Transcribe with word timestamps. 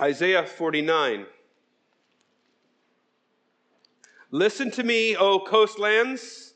Isaiah 0.00 0.46
49. 0.46 1.26
Listen 4.30 4.70
to 4.70 4.82
me, 4.82 5.14
O 5.14 5.40
coastlands, 5.40 6.54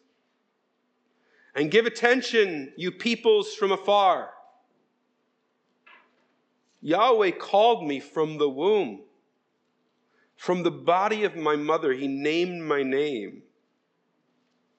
and 1.54 1.70
give 1.70 1.84
attention, 1.84 2.72
you 2.76 2.90
peoples 2.90 3.54
from 3.54 3.70
afar. 3.70 4.30
Yahweh 6.80 7.32
called 7.32 7.86
me 7.86 8.00
from 8.00 8.38
the 8.38 8.48
womb. 8.48 9.02
From 10.36 10.62
the 10.62 10.70
body 10.70 11.24
of 11.24 11.36
my 11.36 11.56
mother, 11.56 11.92
he 11.92 12.08
named 12.08 12.62
my 12.62 12.82
name. 12.82 13.42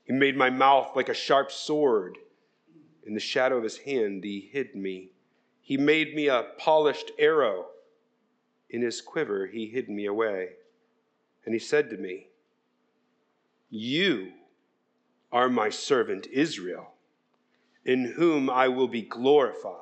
He 0.06 0.14
made 0.14 0.36
my 0.36 0.50
mouth 0.50 0.96
like 0.96 1.10
a 1.10 1.14
sharp 1.14 1.52
sword. 1.52 2.18
In 3.06 3.14
the 3.14 3.20
shadow 3.20 3.58
of 3.58 3.64
his 3.64 3.78
hand, 3.78 4.24
he 4.24 4.50
hid 4.52 4.76
me. 4.76 5.12
He 5.62 5.78
made 5.78 6.16
me 6.16 6.28
a 6.28 6.48
polished 6.58 7.12
arrow. 7.20 7.68
In 8.70 8.82
his 8.82 9.02
quiver, 9.02 9.48
he 9.48 9.68
hid 9.68 9.90
me 9.90 10.06
away. 10.06 10.50
And 11.46 11.54
he 11.54 11.60
said 11.60 11.90
to 11.92 11.98
me, 11.98 12.28
You 13.70 14.32
are 15.32 15.50
my 15.50 15.70
servant 15.70 16.28
Israel, 16.28 16.94
in 17.84 18.14
whom 18.14 18.50
I 18.50 18.68
will 18.68 18.88
be 18.88 19.04
glorified. 19.04 19.82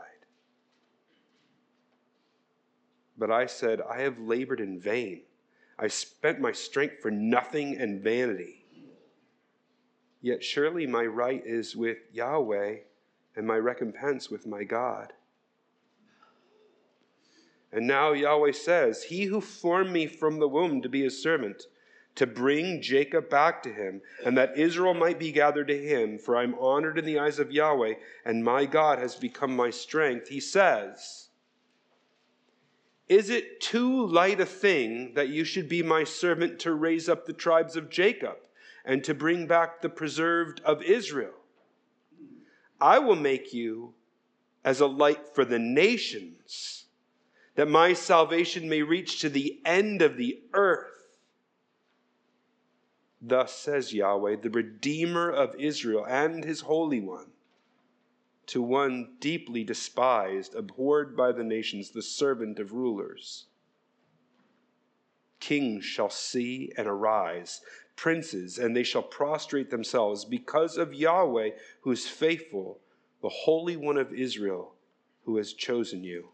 But 3.17 3.31
I 3.31 3.45
said, 3.45 3.79
I 3.81 4.01
have 4.01 4.19
labored 4.19 4.59
in 4.59 4.79
vain. 4.79 5.21
I 5.77 5.87
spent 5.87 6.41
my 6.41 6.51
strength 6.51 7.01
for 7.01 7.11
nothing 7.11 7.77
and 7.77 8.01
vanity. 8.01 8.65
Yet 10.21 10.43
surely 10.43 10.87
my 10.87 11.05
right 11.05 11.41
is 11.45 11.75
with 11.75 11.97
Yahweh, 12.11 12.77
and 13.35 13.47
my 13.47 13.57
recompense 13.57 14.29
with 14.29 14.45
my 14.45 14.63
God. 14.63 15.13
And 17.73 17.87
now 17.87 18.13
Yahweh 18.13 18.51
says, 18.51 19.03
He 19.03 19.23
who 19.23 19.41
formed 19.41 19.91
me 19.91 20.05
from 20.05 20.37
the 20.37 20.47
womb 20.47 20.83
to 20.83 20.89
be 20.89 21.01
his 21.01 21.21
servant, 21.21 21.63
to 22.13 22.27
bring 22.27 22.83
Jacob 22.83 23.31
back 23.31 23.63
to 23.63 23.73
him, 23.73 24.01
and 24.23 24.37
that 24.37 24.55
Israel 24.55 24.93
might 24.93 25.17
be 25.17 25.31
gathered 25.31 25.69
to 25.69 25.77
him, 25.77 26.19
for 26.19 26.37
I 26.37 26.43
am 26.43 26.53
honored 26.59 26.99
in 26.99 27.05
the 27.05 27.17
eyes 27.17 27.39
of 27.39 27.51
Yahweh, 27.51 27.95
and 28.23 28.43
my 28.43 28.65
God 28.65 28.99
has 28.99 29.15
become 29.15 29.55
my 29.55 29.71
strength. 29.71 30.27
He 30.27 30.39
says, 30.39 31.29
Is 33.09 33.31
it 33.31 33.59
too 33.59 34.05
light 34.05 34.39
a 34.39 34.45
thing 34.45 35.15
that 35.15 35.29
you 35.29 35.43
should 35.43 35.67
be 35.67 35.81
my 35.81 36.03
servant 36.03 36.59
to 36.59 36.73
raise 36.73 37.09
up 37.09 37.25
the 37.25 37.33
tribes 37.33 37.75
of 37.75 37.89
Jacob, 37.89 38.37
and 38.85 39.03
to 39.03 39.15
bring 39.15 39.47
back 39.47 39.81
the 39.81 39.89
preserved 39.89 40.61
of 40.63 40.83
Israel? 40.83 41.33
I 42.79 42.99
will 42.99 43.15
make 43.15 43.51
you 43.51 43.95
as 44.63 44.79
a 44.79 44.85
light 44.85 45.33
for 45.33 45.43
the 45.43 45.57
nations 45.57 46.82
that 47.55 47.67
my 47.67 47.93
salvation 47.93 48.67
may 48.67 48.81
reach 48.81 49.19
to 49.19 49.29
the 49.29 49.59
end 49.65 50.01
of 50.01 50.17
the 50.17 50.41
earth. 50.53 51.17
Thus 53.21 53.55
says 53.55 53.93
Yahweh, 53.93 54.37
the 54.41 54.49
Redeemer 54.49 55.29
of 55.29 55.55
Israel 55.55 56.05
and 56.05 56.43
his 56.43 56.61
Holy 56.61 56.99
One, 56.99 57.31
to 58.47 58.61
one 58.61 59.15
deeply 59.19 59.63
despised, 59.63 60.55
abhorred 60.55 61.15
by 61.15 61.31
the 61.31 61.43
nations, 61.43 61.91
the 61.91 62.01
servant 62.01 62.59
of 62.59 62.73
rulers. 62.73 63.45
Kings 65.39 65.85
shall 65.85 66.09
see 66.09 66.71
and 66.77 66.87
arise, 66.87 67.61
princes, 67.95 68.57
and 68.57 68.75
they 68.75 68.83
shall 68.83 69.03
prostrate 69.03 69.69
themselves 69.69 70.25
because 70.25 70.77
of 70.77 70.93
Yahweh, 70.93 71.51
who 71.81 71.91
is 71.91 72.07
faithful, 72.07 72.79
the 73.21 73.29
Holy 73.29 73.77
One 73.77 73.97
of 73.97 74.13
Israel, 74.13 74.75
who 75.25 75.37
has 75.37 75.53
chosen 75.53 76.03
you. 76.03 76.29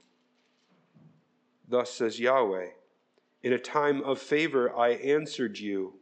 Thus 1.69 1.93
says 1.93 2.19
Yahweh 2.19 2.69
In 3.43 3.53
a 3.53 3.59
time 3.59 4.01
of 4.03 4.19
favor 4.19 4.75
I 4.75 4.89
answered 4.89 5.59
you. 5.59 5.93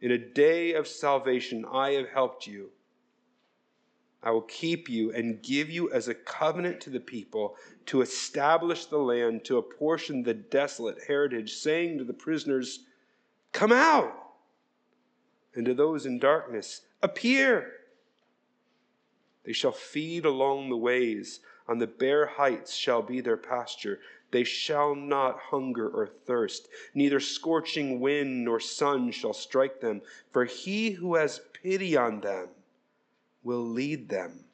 In 0.00 0.12
a 0.12 0.18
day 0.18 0.74
of 0.74 0.86
salvation 0.86 1.64
I 1.70 1.90
have 1.90 2.08
helped 2.08 2.46
you. 2.46 2.70
I 4.22 4.30
will 4.30 4.42
keep 4.42 4.88
you 4.88 5.12
and 5.12 5.42
give 5.42 5.68
you 5.68 5.90
as 5.90 6.06
a 6.06 6.14
covenant 6.14 6.80
to 6.82 6.90
the 6.90 7.00
people 7.00 7.56
to 7.86 8.02
establish 8.02 8.86
the 8.86 8.98
land, 8.98 9.44
to 9.46 9.58
apportion 9.58 10.22
the 10.22 10.34
desolate 10.34 11.02
heritage, 11.08 11.54
saying 11.54 11.98
to 11.98 12.04
the 12.04 12.12
prisoners, 12.12 12.86
Come 13.50 13.72
out! 13.72 14.14
And 15.54 15.66
to 15.66 15.74
those 15.74 16.06
in 16.06 16.20
darkness, 16.20 16.82
Appear! 17.02 17.72
They 19.44 19.52
shall 19.52 19.72
feed 19.72 20.24
along 20.24 20.68
the 20.68 20.76
ways, 20.76 21.40
on 21.66 21.78
the 21.78 21.88
bare 21.88 22.26
heights 22.26 22.74
shall 22.74 23.02
be 23.02 23.20
their 23.20 23.36
pasture. 23.36 23.98
They 24.32 24.44
shall 24.44 24.94
not 24.94 25.38
hunger 25.38 25.88
or 25.88 26.06
thirst, 26.06 26.68
neither 26.94 27.20
scorching 27.20 28.00
wind 28.00 28.46
nor 28.46 28.60
sun 28.60 29.10
shall 29.10 29.34
strike 29.34 29.80
them, 29.80 30.00
for 30.30 30.46
he 30.46 30.92
who 30.92 31.16
has 31.16 31.42
pity 31.52 31.96
on 31.96 32.22
them 32.22 32.48
will 33.44 33.62
lead 33.62 34.08
them, 34.08 34.44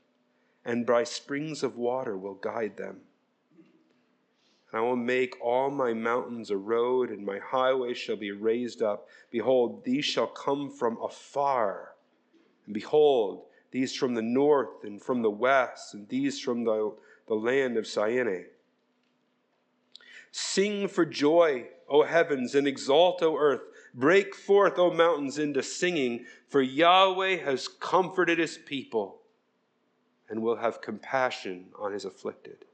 and 0.64 0.84
by 0.84 1.04
springs 1.04 1.62
of 1.62 1.76
water 1.76 2.16
will 2.18 2.34
guide 2.34 2.76
them. 2.76 3.02
And 4.72 4.80
I 4.80 4.82
will 4.82 4.96
make 4.96 5.40
all 5.40 5.70
my 5.70 5.92
mountains 5.94 6.50
a 6.50 6.56
road, 6.56 7.10
and 7.10 7.24
my 7.24 7.38
highways 7.38 7.96
shall 7.96 8.16
be 8.16 8.32
raised 8.32 8.82
up. 8.82 9.06
Behold, 9.30 9.84
these 9.84 10.04
shall 10.04 10.26
come 10.26 10.70
from 10.70 11.00
afar. 11.00 11.94
And 12.66 12.74
behold, 12.74 13.44
these 13.70 13.94
from 13.94 14.14
the 14.14 14.22
north 14.22 14.82
and 14.82 15.00
from 15.00 15.22
the 15.22 15.30
west, 15.30 15.94
and 15.94 16.08
these 16.08 16.40
from 16.40 16.64
the, 16.64 16.94
the 17.28 17.34
land 17.34 17.76
of 17.76 17.86
Syene. 17.86 18.46
Sing 20.30 20.88
for 20.88 21.04
joy, 21.04 21.68
O 21.88 22.02
heavens, 22.02 22.54
and 22.54 22.66
exalt, 22.66 23.22
O 23.22 23.36
earth. 23.36 23.62
Break 23.94 24.34
forth, 24.34 24.78
O 24.78 24.90
mountains, 24.92 25.38
into 25.38 25.62
singing, 25.62 26.26
for 26.48 26.60
Yahweh 26.60 27.36
has 27.44 27.68
comforted 27.68 28.38
his 28.38 28.58
people 28.58 29.22
and 30.28 30.42
will 30.42 30.56
have 30.56 30.80
compassion 30.80 31.66
on 31.78 31.92
his 31.92 32.04
afflicted. 32.04 32.64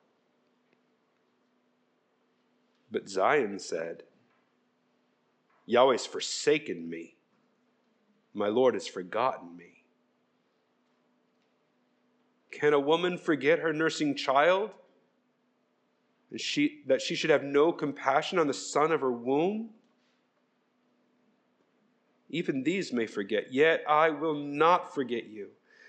But 2.90 3.08
Zion 3.08 3.58
said, 3.58 4.02
Yahweh's 5.66 6.06
forsaken 6.06 6.88
me. 6.88 7.16
My 8.34 8.48
Lord 8.48 8.74
has 8.74 8.86
forgotten 8.86 9.56
me. 9.56 9.84
Can 12.50 12.72
a 12.72 12.80
woman 12.80 13.18
forget 13.18 13.58
her 13.60 13.72
nursing 13.72 14.14
child? 14.14 14.70
She, 16.40 16.82
that 16.86 17.02
she 17.02 17.14
should 17.14 17.30
have 17.30 17.44
no 17.44 17.72
compassion 17.72 18.38
on 18.38 18.46
the 18.46 18.54
son 18.54 18.92
of 18.92 19.00
her 19.00 19.12
womb? 19.12 19.70
Even 22.28 22.62
these 22.62 22.92
may 22.92 23.06
forget, 23.06 23.52
yet 23.52 23.84
I 23.88 24.10
will 24.10 24.34
not 24.34 24.94
forget 24.94 25.26
you. 25.26 25.48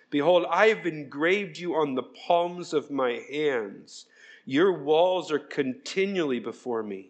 Behold, 0.10 0.46
I 0.50 0.68
have 0.68 0.86
engraved 0.86 1.58
you 1.58 1.76
on 1.76 1.96
the 1.96 2.04
palms 2.04 2.74
of 2.74 2.92
my 2.92 3.24
hands. 3.32 4.06
Your 4.46 4.84
walls 4.84 5.32
are 5.32 5.40
continually 5.40 6.40
before 6.40 6.84
me. 6.84 7.10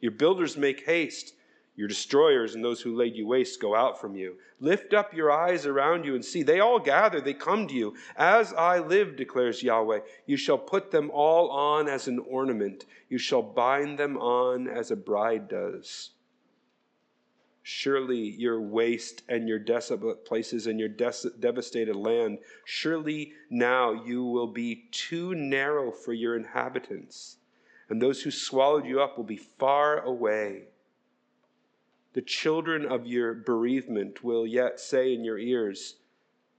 Your 0.00 0.12
builders 0.12 0.56
make 0.56 0.84
haste. 0.84 1.34
Your 1.78 1.86
destroyers 1.86 2.56
and 2.56 2.64
those 2.64 2.80
who 2.80 2.96
laid 2.96 3.14
you 3.14 3.24
waste 3.24 3.60
go 3.60 3.72
out 3.72 4.00
from 4.00 4.16
you. 4.16 4.34
Lift 4.58 4.92
up 4.92 5.14
your 5.14 5.30
eyes 5.30 5.64
around 5.64 6.04
you 6.04 6.16
and 6.16 6.24
see. 6.24 6.42
They 6.42 6.58
all 6.58 6.80
gather, 6.80 7.20
they 7.20 7.34
come 7.34 7.68
to 7.68 7.74
you. 7.74 7.94
As 8.16 8.52
I 8.52 8.80
live, 8.80 9.14
declares 9.14 9.62
Yahweh, 9.62 10.00
you 10.26 10.36
shall 10.36 10.58
put 10.58 10.90
them 10.90 11.08
all 11.14 11.50
on 11.50 11.86
as 11.86 12.08
an 12.08 12.18
ornament. 12.18 12.84
You 13.08 13.18
shall 13.18 13.42
bind 13.42 13.96
them 13.96 14.18
on 14.18 14.66
as 14.66 14.90
a 14.90 14.96
bride 14.96 15.46
does. 15.46 16.10
Surely 17.62 18.30
your 18.30 18.60
waste 18.60 19.22
and 19.28 19.48
your 19.48 19.60
desolate 19.60 20.24
places 20.24 20.66
and 20.66 20.80
your 20.80 20.88
des- 20.88 21.30
devastated 21.38 21.94
land, 21.94 22.38
surely 22.64 23.34
now 23.50 23.92
you 23.92 24.24
will 24.24 24.48
be 24.48 24.88
too 24.90 25.32
narrow 25.36 25.92
for 25.92 26.12
your 26.12 26.34
inhabitants, 26.34 27.36
and 27.88 28.02
those 28.02 28.22
who 28.22 28.32
swallowed 28.32 28.84
you 28.84 29.00
up 29.00 29.16
will 29.16 29.22
be 29.22 29.36
far 29.36 30.00
away. 30.00 30.64
The 32.18 32.22
children 32.22 32.84
of 32.84 33.06
your 33.06 33.32
bereavement 33.32 34.24
will 34.24 34.44
yet 34.44 34.80
say 34.80 35.14
in 35.14 35.22
your 35.22 35.38
ears, 35.38 35.98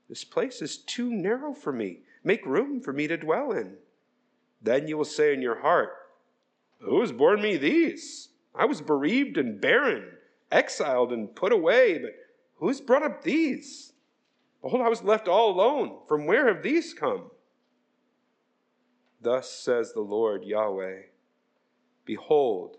This 0.07 0.23
place 0.23 0.61
is 0.61 0.77
too 0.77 1.11
narrow 1.11 1.53
for 1.53 1.73
me. 1.73 1.99
Make 2.23 2.45
room 2.45 2.79
for 2.79 2.93
me 2.93 3.07
to 3.07 3.17
dwell 3.17 3.51
in. 3.51 3.75
Then 4.61 4.87
you 4.87 4.97
will 4.97 5.03
say 5.03 5.33
in 5.33 5.41
your 5.41 5.59
heart, 5.59 5.89
Who 6.77 7.01
has 7.01 7.11
borne 7.11 7.41
me 7.41 7.57
these? 7.57 8.29
I 8.55 8.63
was 8.63 8.79
bereaved 8.79 9.37
and 9.37 9.59
barren, 9.59 10.13
exiled 10.49 11.11
and 11.11 11.35
put 11.35 11.51
away, 11.51 11.97
but 11.97 12.15
who 12.55 12.69
has 12.69 12.79
brought 12.79 13.03
up 13.03 13.25
these? 13.25 13.91
Behold, 14.61 14.81
I 14.81 14.87
was 14.87 15.03
left 15.03 15.27
all 15.27 15.51
alone. 15.51 15.99
From 16.07 16.25
where 16.25 16.47
have 16.47 16.63
these 16.63 16.93
come? 16.93 17.31
Thus 19.19 19.51
says 19.51 19.91
the 19.91 19.99
Lord 19.99 20.45
Yahweh 20.45 21.01
Behold, 22.05 22.77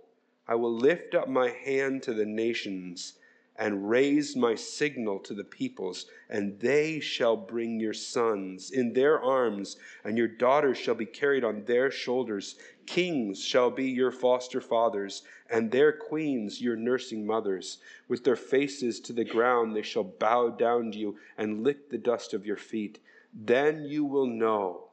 I 0.51 0.57
will 0.57 0.75
lift 0.75 1.15
up 1.15 1.29
my 1.29 1.51
hand 1.51 2.03
to 2.03 2.13
the 2.13 2.27
nations 2.27 3.21
and 3.55 3.89
raise 3.89 4.35
my 4.35 4.57
signal 4.57 5.21
to 5.21 5.33
the 5.33 5.45
peoples, 5.45 6.07
and 6.29 6.59
they 6.59 6.99
shall 6.99 7.37
bring 7.37 7.79
your 7.79 7.93
sons 7.93 8.73
in 8.73 8.93
their 8.93 9.21
arms, 9.21 9.77
and 10.03 10.19
your 10.19 10.27
daughters 10.27 10.77
shall 10.77 10.97
be 10.97 11.07
carried 11.07 11.45
on 11.45 11.67
their 11.67 11.89
shoulders. 11.89 12.57
Kings 12.85 13.45
shall 13.45 13.71
be 13.71 13.91
your 13.91 14.11
foster 14.11 14.61
fathers, 14.61 15.23
and 15.49 15.71
their 15.71 15.93
queens 15.93 16.61
your 16.61 16.75
nursing 16.75 17.25
mothers. 17.25 17.79
With 18.09 18.25
their 18.25 18.35
faces 18.35 18.99
to 19.01 19.13
the 19.13 19.25
ground, 19.25 19.77
they 19.77 19.83
shall 19.83 20.03
bow 20.03 20.49
down 20.49 20.91
to 20.91 20.99
you 20.99 21.17
and 21.39 21.63
lick 21.63 21.91
the 21.91 21.99
dust 21.99 22.35
of 22.35 22.45
your 22.45 22.57
feet. 22.57 22.99
Then 23.33 23.85
you 23.85 24.05
will 24.05 24.27
know 24.27 24.89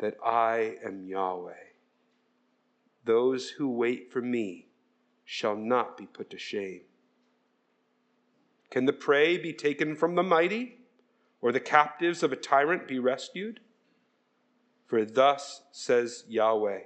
that 0.00 0.16
I 0.24 0.78
am 0.84 1.06
Yahweh. 1.06 1.52
Those 3.04 3.50
who 3.50 3.70
wait 3.70 4.10
for 4.10 4.20
me 4.20 4.66
shall 5.32 5.56
not 5.56 5.96
be 5.96 6.04
put 6.04 6.28
to 6.28 6.36
shame. 6.36 6.82
Can 8.68 8.84
the 8.84 8.92
prey 8.92 9.38
be 9.38 9.54
taken 9.54 9.96
from 9.96 10.14
the 10.14 10.22
mighty, 10.22 10.76
or 11.40 11.52
the 11.52 11.58
captives 11.58 12.22
of 12.22 12.32
a 12.32 12.36
tyrant 12.36 12.86
be 12.86 12.98
rescued? 12.98 13.58
For 14.84 15.06
thus 15.06 15.62
says 15.72 16.24
Yahweh 16.28 16.80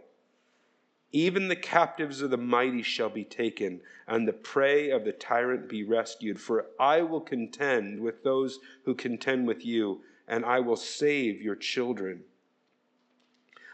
Even 1.10 1.48
the 1.48 1.56
captives 1.56 2.22
of 2.22 2.30
the 2.30 2.36
mighty 2.36 2.82
shall 2.82 3.10
be 3.10 3.24
taken, 3.24 3.80
and 4.06 4.28
the 4.28 4.32
prey 4.32 4.90
of 4.90 5.04
the 5.04 5.10
tyrant 5.10 5.68
be 5.68 5.82
rescued. 5.82 6.38
For 6.40 6.66
I 6.78 7.02
will 7.02 7.22
contend 7.22 7.98
with 7.98 8.22
those 8.22 8.60
who 8.84 8.94
contend 8.94 9.48
with 9.48 9.66
you, 9.66 10.02
and 10.28 10.44
I 10.44 10.60
will 10.60 10.76
save 10.76 11.42
your 11.42 11.56
children. 11.56 12.22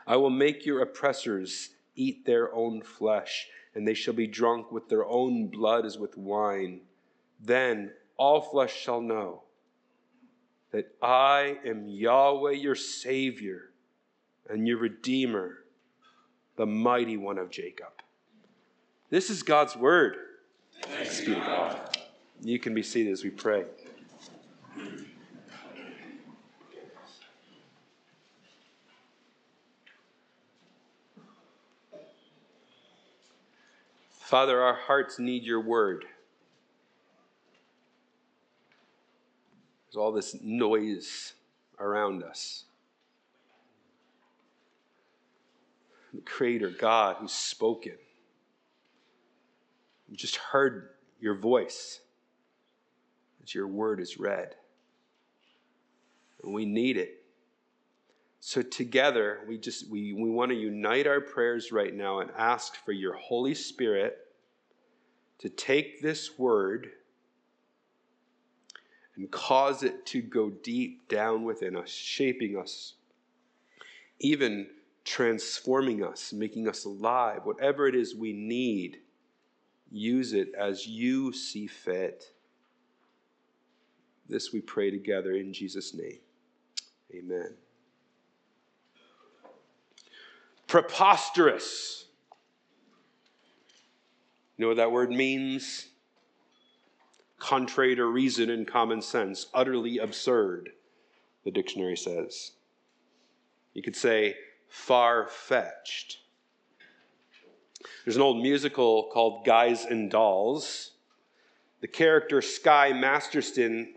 I 0.06 0.16
will 0.16 0.30
make 0.30 0.64
your 0.64 0.80
oppressors 0.80 1.74
eat 1.94 2.24
their 2.24 2.54
own 2.54 2.80
flesh, 2.80 3.48
and 3.74 3.86
they 3.86 3.94
shall 3.94 4.14
be 4.14 4.26
drunk 4.26 4.70
with 4.70 4.88
their 4.88 5.04
own 5.06 5.48
blood 5.48 5.86
as 5.86 5.98
with 5.98 6.16
wine. 6.16 6.80
Then 7.40 7.92
all 8.16 8.40
flesh 8.40 8.74
shall 8.74 9.00
know 9.00 9.42
that 10.70 10.94
I 11.02 11.58
am 11.64 11.86
Yahweh 11.86 12.52
your 12.52 12.74
Savior 12.74 13.70
and 14.48 14.66
your 14.66 14.78
Redeemer, 14.78 15.58
the 16.56 16.66
mighty 16.66 17.16
one 17.16 17.38
of 17.38 17.50
Jacob. 17.50 17.92
This 19.10 19.30
is 19.30 19.42
God's 19.42 19.76
word. 19.76 20.16
Thanks 20.82 21.20
be 21.20 21.26
to 21.26 21.34
God. 21.34 21.98
You 22.42 22.58
can 22.58 22.74
be 22.74 22.82
seated 22.82 23.12
as 23.12 23.22
we 23.22 23.30
pray. 23.30 23.64
Father, 34.32 34.62
our 34.62 34.72
hearts 34.72 35.18
need 35.18 35.42
your 35.42 35.60
word. 35.60 36.06
There's 39.84 39.96
all 39.98 40.10
this 40.10 40.34
noise 40.40 41.34
around 41.78 42.22
us. 42.22 42.64
The 46.14 46.22
Creator 46.22 46.70
God 46.70 47.16
who's 47.20 47.30
spoken. 47.30 47.92
We 50.08 50.16
just 50.16 50.36
heard 50.36 50.88
your 51.20 51.34
voice 51.34 52.00
as 53.42 53.54
your 53.54 53.66
word 53.66 54.00
is 54.00 54.18
read. 54.18 54.54
And 56.42 56.54
we 56.54 56.64
need 56.64 56.96
it. 56.96 57.21
So 58.44 58.60
together, 58.60 59.38
we 59.46 59.56
just 59.56 59.88
we, 59.88 60.12
we 60.14 60.28
want 60.28 60.50
to 60.50 60.56
unite 60.56 61.06
our 61.06 61.20
prayers 61.20 61.70
right 61.70 61.94
now 61.94 62.18
and 62.18 62.30
ask 62.36 62.74
for 62.74 62.90
your 62.90 63.12
Holy 63.14 63.54
Spirit 63.54 64.18
to 65.38 65.48
take 65.48 66.02
this 66.02 66.36
word 66.40 66.90
and 69.16 69.30
cause 69.30 69.84
it 69.84 70.04
to 70.06 70.20
go 70.20 70.50
deep 70.50 71.08
down 71.08 71.44
within 71.44 71.76
us, 71.76 71.88
shaping 71.88 72.58
us, 72.58 72.94
even 74.18 74.66
transforming 75.04 76.02
us, 76.02 76.32
making 76.32 76.66
us 76.66 76.84
alive. 76.84 77.42
Whatever 77.44 77.86
it 77.86 77.94
is 77.94 78.12
we 78.12 78.32
need, 78.32 78.98
use 79.88 80.32
it 80.32 80.48
as 80.58 80.84
you 80.84 81.32
see 81.32 81.68
fit. 81.68 82.24
This 84.28 84.52
we 84.52 84.60
pray 84.60 84.90
together 84.90 85.30
in 85.30 85.52
Jesus' 85.52 85.94
name. 85.94 86.18
Amen. 87.14 87.54
Preposterous. 90.72 92.06
You 94.56 94.62
know 94.62 94.68
what 94.68 94.78
that 94.78 94.90
word 94.90 95.10
means? 95.10 95.88
contrary 97.42 97.96
to 97.96 98.04
reason 98.06 98.48
and 98.50 98.66
common 98.68 99.02
sense, 99.02 99.48
utterly 99.52 99.98
absurd, 99.98 100.70
the 101.44 101.50
dictionary 101.50 101.96
says. 101.96 102.52
You 103.74 103.82
could 103.82 103.96
say 103.96 104.36
far 104.68 105.28
fetched. 105.28 106.18
There's 108.04 108.16
an 108.16 108.22
old 108.22 108.40
musical 108.40 109.10
called 109.12 109.44
Guys 109.44 109.84
and 109.84 110.08
Dolls. 110.08 110.92
The 111.80 111.88
character 111.88 112.40
Sky 112.40 112.92
Masterson 112.92 113.94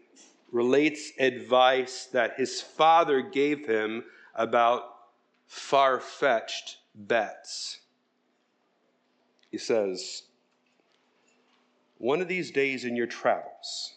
relates 0.52 1.12
advice 1.20 2.08
that 2.08 2.34
his 2.36 2.62
father 2.62 3.22
gave 3.22 3.68
him 3.68 4.04
about 4.34 4.95
far 5.48 6.00
fetched 6.00 6.78
bets. 6.94 7.80
He 9.52 9.58
says, 9.58 10.24
one 11.98 12.22
of 12.22 12.28
these 12.28 12.52
days 12.52 12.84
in 12.84 12.96
your 12.96 13.08
travels, 13.08 13.94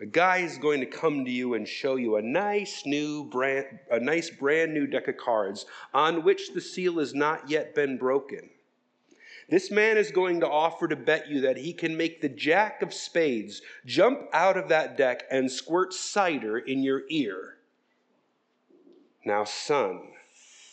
a 0.00 0.06
guy 0.06 0.38
is 0.38 0.56
going 0.56 0.80
to 0.80 0.86
come 0.86 1.26
to 1.26 1.30
you 1.30 1.54
and 1.54 1.68
show 1.68 1.96
you 1.96 2.16
a 2.16 2.22
nice 2.22 2.86
new 2.86 3.24
brand, 3.24 3.66
a 3.90 4.00
nice 4.00 4.30
brand 4.30 4.72
new 4.72 4.86
deck 4.86 5.08
of 5.08 5.18
cards 5.18 5.66
on 5.92 6.24
which 6.24 6.54
the 6.54 6.60
seal 6.60 6.98
has 6.98 7.14
not 7.14 7.50
yet 7.50 7.74
been 7.74 7.98
broken. 7.98 8.48
This 9.50 9.70
man 9.70 9.98
is 9.98 10.10
going 10.10 10.40
to 10.40 10.48
offer 10.48 10.88
to 10.88 10.96
bet 10.96 11.28
you 11.28 11.40
that 11.42 11.56
he 11.56 11.72
can 11.72 11.96
make 11.96 12.20
the 12.20 12.28
jack 12.28 12.82
of 12.82 12.94
spades 12.94 13.60
jump 13.84 14.20
out 14.32 14.56
of 14.56 14.68
that 14.68 14.96
deck 14.96 15.24
and 15.30 15.50
squirt 15.50 15.92
cider 15.92 16.56
in 16.56 16.82
your 16.82 17.02
ear. 17.10 17.56
Now, 19.24 19.44
son, 19.44 20.00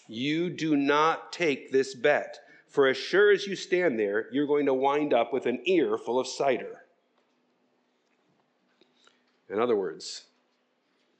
you 0.07 0.49
do 0.49 0.75
not 0.75 1.31
take 1.31 1.71
this 1.71 1.93
bet 1.93 2.39
for 2.67 2.87
as 2.87 2.97
sure 2.97 3.31
as 3.31 3.47
you 3.47 3.55
stand 3.55 3.97
there, 3.97 4.27
you're 4.31 4.45
going 4.45 4.65
to 4.65 4.73
wind 4.73 5.13
up 5.13 5.33
with 5.33 5.45
an 5.45 5.61
ear 5.65 5.97
full 5.97 6.19
of 6.19 6.27
cider. 6.27 6.83
In 9.49 9.59
other 9.59 9.75
words, 9.75 10.25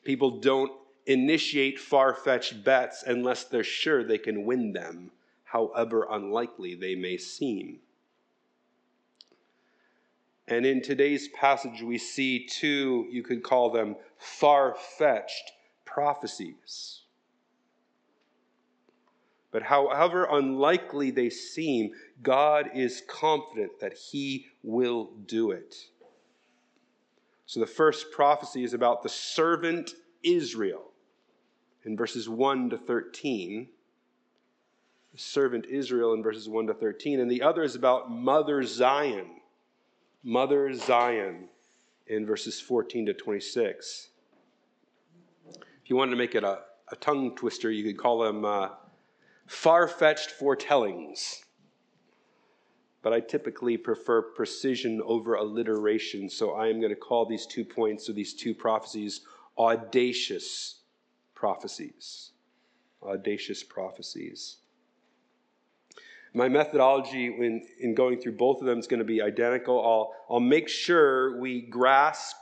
people 0.03 0.39
don't 0.39 0.71
initiate 1.05 1.79
far 1.79 2.13
fetched 2.13 2.63
bets 2.63 3.03
unless 3.07 3.45
they're 3.45 3.63
sure 3.63 4.03
they 4.03 4.17
can 4.17 4.45
win 4.45 4.73
them, 4.73 5.11
however 5.45 6.05
unlikely 6.11 6.75
they 6.75 6.95
may 6.95 7.17
seem. 7.17 7.79
And 10.49 10.65
in 10.65 10.81
today's 10.81 11.29
passage, 11.29 11.81
we 11.81 11.97
see 11.97 12.45
two, 12.45 13.07
you 13.09 13.23
could 13.23 13.41
call 13.41 13.69
them 13.69 13.95
far 14.17 14.75
fetched 14.75 15.53
prophecies. 15.85 17.01
But 19.57 19.63
however 19.63 20.27
unlikely 20.29 21.09
they 21.09 21.31
seem, 21.31 21.93
God 22.21 22.69
is 22.75 23.01
confident 23.07 23.79
that 23.79 23.93
He 23.93 24.45
will 24.61 25.09
do 25.25 25.49
it. 25.49 25.73
So 27.47 27.59
the 27.59 27.65
first 27.65 28.11
prophecy 28.11 28.63
is 28.63 28.75
about 28.75 29.01
the 29.01 29.09
servant 29.09 29.95
Israel 30.21 30.91
in 31.85 31.97
verses 31.97 32.29
1 32.29 32.69
to 32.69 32.77
13. 32.77 33.67
The 35.13 35.19
servant 35.19 35.65
Israel 35.65 36.13
in 36.13 36.21
verses 36.21 36.47
1 36.47 36.67
to 36.67 36.75
13. 36.75 37.19
And 37.19 37.31
the 37.31 37.41
other 37.41 37.63
is 37.63 37.73
about 37.73 38.11
Mother 38.11 38.61
Zion. 38.61 39.41
Mother 40.23 40.71
Zion 40.75 41.49
in 42.05 42.27
verses 42.27 42.61
14 42.61 43.07
to 43.07 43.13
26. 43.15 44.09
If 45.47 45.89
you 45.89 45.95
wanted 45.95 46.11
to 46.11 46.17
make 46.17 46.35
it 46.35 46.43
a, 46.43 46.59
a 46.91 46.95
tongue 46.97 47.35
twister, 47.35 47.71
you 47.71 47.83
could 47.83 47.97
call 47.97 48.19
them. 48.19 48.45
Uh, 48.45 48.69
far 49.47 49.87
fetched 49.87 50.31
foretellings. 50.31 51.43
But 53.01 53.13
I 53.13 53.21
typically 53.21 53.77
prefer 53.77 54.21
precision 54.21 55.01
over 55.05 55.35
alliteration, 55.35 56.29
so 56.29 56.51
I 56.51 56.67
am 56.67 56.79
going 56.79 56.93
to 56.93 56.99
call 56.99 57.25
these 57.25 57.45
two 57.45 57.63
points 57.63 58.09
or 58.09 58.13
these 58.13 58.33
two 58.33 58.53
prophecies 58.53 59.21
audacious 59.57 60.81
prophecies. 61.33 62.31
Audacious 63.01 63.63
prophecies. 63.63 64.57
My 66.33 66.49
methodology 66.49 67.25
in, 67.25 67.65
in 67.79 67.95
going 67.95 68.19
through 68.19 68.33
both 68.33 68.59
of 68.59 68.67
them 68.67 68.77
is 68.77 68.85
going 68.85 68.99
to 68.99 69.05
be 69.05 69.21
identical. 69.21 69.83
I'll, 69.83 70.13
I'll 70.29 70.39
make 70.39 70.67
sure 70.67 71.39
we 71.39 71.61
grasp, 71.61 72.35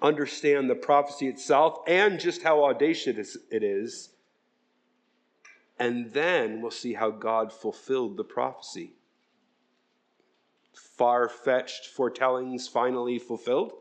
understand 0.00 0.70
the 0.70 0.76
prophecy 0.76 1.26
itself, 1.26 1.78
and 1.86 2.20
just 2.20 2.42
how 2.42 2.64
audacious 2.64 3.36
it 3.50 3.62
is 3.62 4.10
and 5.80 6.12
then 6.12 6.60
we'll 6.60 6.70
see 6.70 6.92
how 6.92 7.10
God 7.10 7.52
fulfilled 7.52 8.18
the 8.18 8.24
prophecy. 8.24 8.92
far 10.74 11.30
fetched 11.30 11.86
foretellings 11.86 12.68
finally 12.68 13.18
fulfilled? 13.18 13.72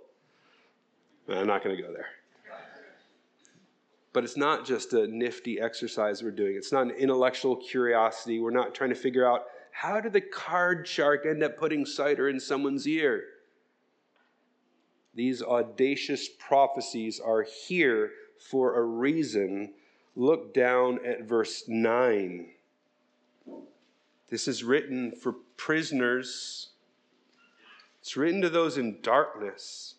I'm 1.27 1.45
not 1.45 1.61
going 1.61 1.75
to 1.75 1.81
go 1.81 1.91
there. 1.91 2.07
But 4.13 4.23
it's 4.23 4.37
not 4.37 4.65
just 4.65 4.93
a 4.93 5.05
nifty 5.07 5.59
exercise 5.59 6.23
we're 6.23 6.31
doing. 6.31 6.55
It's 6.55 6.71
not 6.71 6.83
an 6.83 6.91
intellectual 6.91 7.57
curiosity. 7.57 8.39
We're 8.39 8.49
not 8.49 8.73
trying 8.73 8.89
to 8.89 8.95
figure 8.95 9.27
out 9.29 9.43
how 9.71 9.99
did 9.99 10.13
the 10.13 10.21
card 10.21 10.87
shark 10.87 11.25
end 11.25 11.43
up 11.43 11.57
putting 11.57 11.85
cider 11.85 12.29
in 12.29 12.39
someone's 12.39 12.87
ear? 12.87 13.23
These 15.13 15.43
audacious 15.43 16.29
prophecies 16.39 17.19
are 17.19 17.43
here 17.43 18.11
for 18.49 18.79
a 18.79 18.83
reason. 18.83 19.73
Look 20.19 20.53
down 20.53 20.99
at 21.05 21.23
verse 21.23 21.63
9. 21.69 22.49
This 24.27 24.49
is 24.49 24.65
written 24.65 25.13
for 25.13 25.31
prisoners, 25.55 26.71
it's 28.01 28.17
written 28.17 28.41
to 28.41 28.49
those 28.49 28.77
in 28.77 28.99
darkness. 29.01 29.95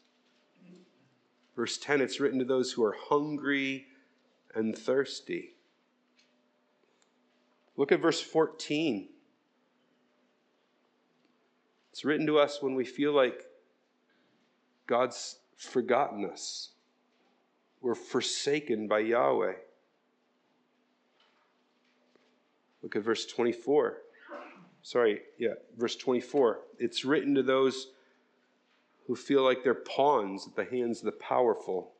Verse 1.57 1.79
10 1.79 2.03
it's 2.03 2.21
written 2.21 2.39
to 2.39 2.45
those 2.45 2.71
who 2.71 2.85
are 2.85 2.95
hungry 3.09 3.87
and 4.55 4.77
thirsty. 4.77 5.55
Look 7.79 7.91
at 7.91 8.03
verse 8.03 8.21
14. 8.21 9.09
It's 11.93 12.05
written 12.05 12.27
to 12.27 12.39
us 12.39 12.61
when 12.61 12.75
we 12.75 12.85
feel 12.85 13.15
like 13.15 13.47
God's 14.87 15.39
forgotten 15.57 16.27
us. 16.27 16.73
We're 17.81 17.95
forsaken 17.95 18.87
by 18.87 18.99
Yahweh. 18.99 19.55
Look 22.83 22.97
at 22.97 23.03
verse 23.03 23.27
24. 23.27 23.99
Sorry, 24.83 25.21
yeah, 25.39 25.55
verse 25.77 25.97
24. 25.97 26.61
It's 26.79 27.05
written 27.05 27.35
to 27.35 27.43
those 27.43 27.89
who 29.07 29.15
feel 29.15 29.43
like 29.43 29.63
they're 29.63 29.75
pawns 29.75 30.47
at 30.47 30.57
the 30.57 30.65
hands 30.65 31.01
of 31.01 31.07
the 31.07 31.13
powerful, 31.13 31.93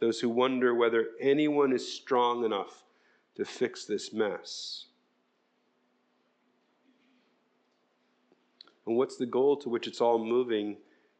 those 0.00 0.20
who 0.20 0.28
wonder 0.28 0.74
whether 0.74 1.08
anyone 1.20 1.72
is 1.72 1.90
strong 1.90 2.44
enough 2.44 2.84
to 3.36 3.44
fix 3.44 3.84
this 3.84 4.12
mess. 4.12 4.86
And 8.86 8.96
what's 8.96 9.16
the 9.16 9.26
goal 9.26 9.56
to 9.58 9.68
which 9.68 9.86
it's 9.86 10.00
all 10.00 10.18
moving? 10.18 10.76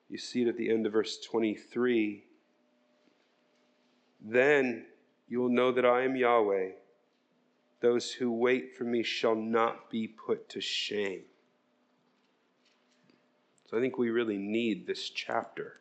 You 0.09 0.19
see 0.19 0.43
it 0.43 0.49
at 0.49 0.57
the 0.57 0.71
end 0.71 0.87
of 0.87 0.93
verse 0.93 1.19
23. 1.21 2.25
Then 4.21 4.87
you 5.29 5.41
will 5.41 5.51
know 5.51 5.73
that 5.73 5.85
I 5.85 6.03
am 6.03 6.17
Yahweh. 6.17 6.71
Those 7.81 8.13
who 8.13 8.33
wait 8.33 8.77
for 8.77 8.85
me 8.85 9.03
shall 9.03 9.35
not 9.35 9.91
be 9.91 10.09
put 10.09 10.49
to 10.51 10.61
shame. 10.61 11.23
So 13.67 13.77
I 13.77 13.81
think 13.81 13.99
we 13.99 14.11
really 14.11 14.39
need 14.39 14.87
this 14.87 15.11
chapter. 15.11 15.81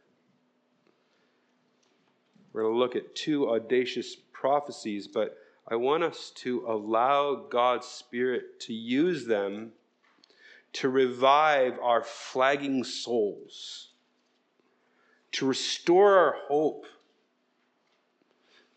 We're 2.53 2.63
going 2.63 2.73
to 2.73 2.79
look 2.79 2.95
at 2.95 3.15
two 3.15 3.49
audacious 3.49 4.15
prophecies, 4.15 5.07
but 5.07 5.37
I 5.67 5.75
want 5.75 6.03
us 6.03 6.31
to 6.37 6.65
allow 6.67 7.47
God's 7.49 7.87
Spirit 7.87 8.59
to 8.61 8.73
use 8.73 9.25
them 9.25 9.71
to 10.73 10.89
revive 10.89 11.79
our 11.81 12.03
flagging 12.03 12.83
souls, 12.83 13.89
to 15.31 15.45
restore 15.45 16.17
our 16.17 16.35
hope, 16.47 16.85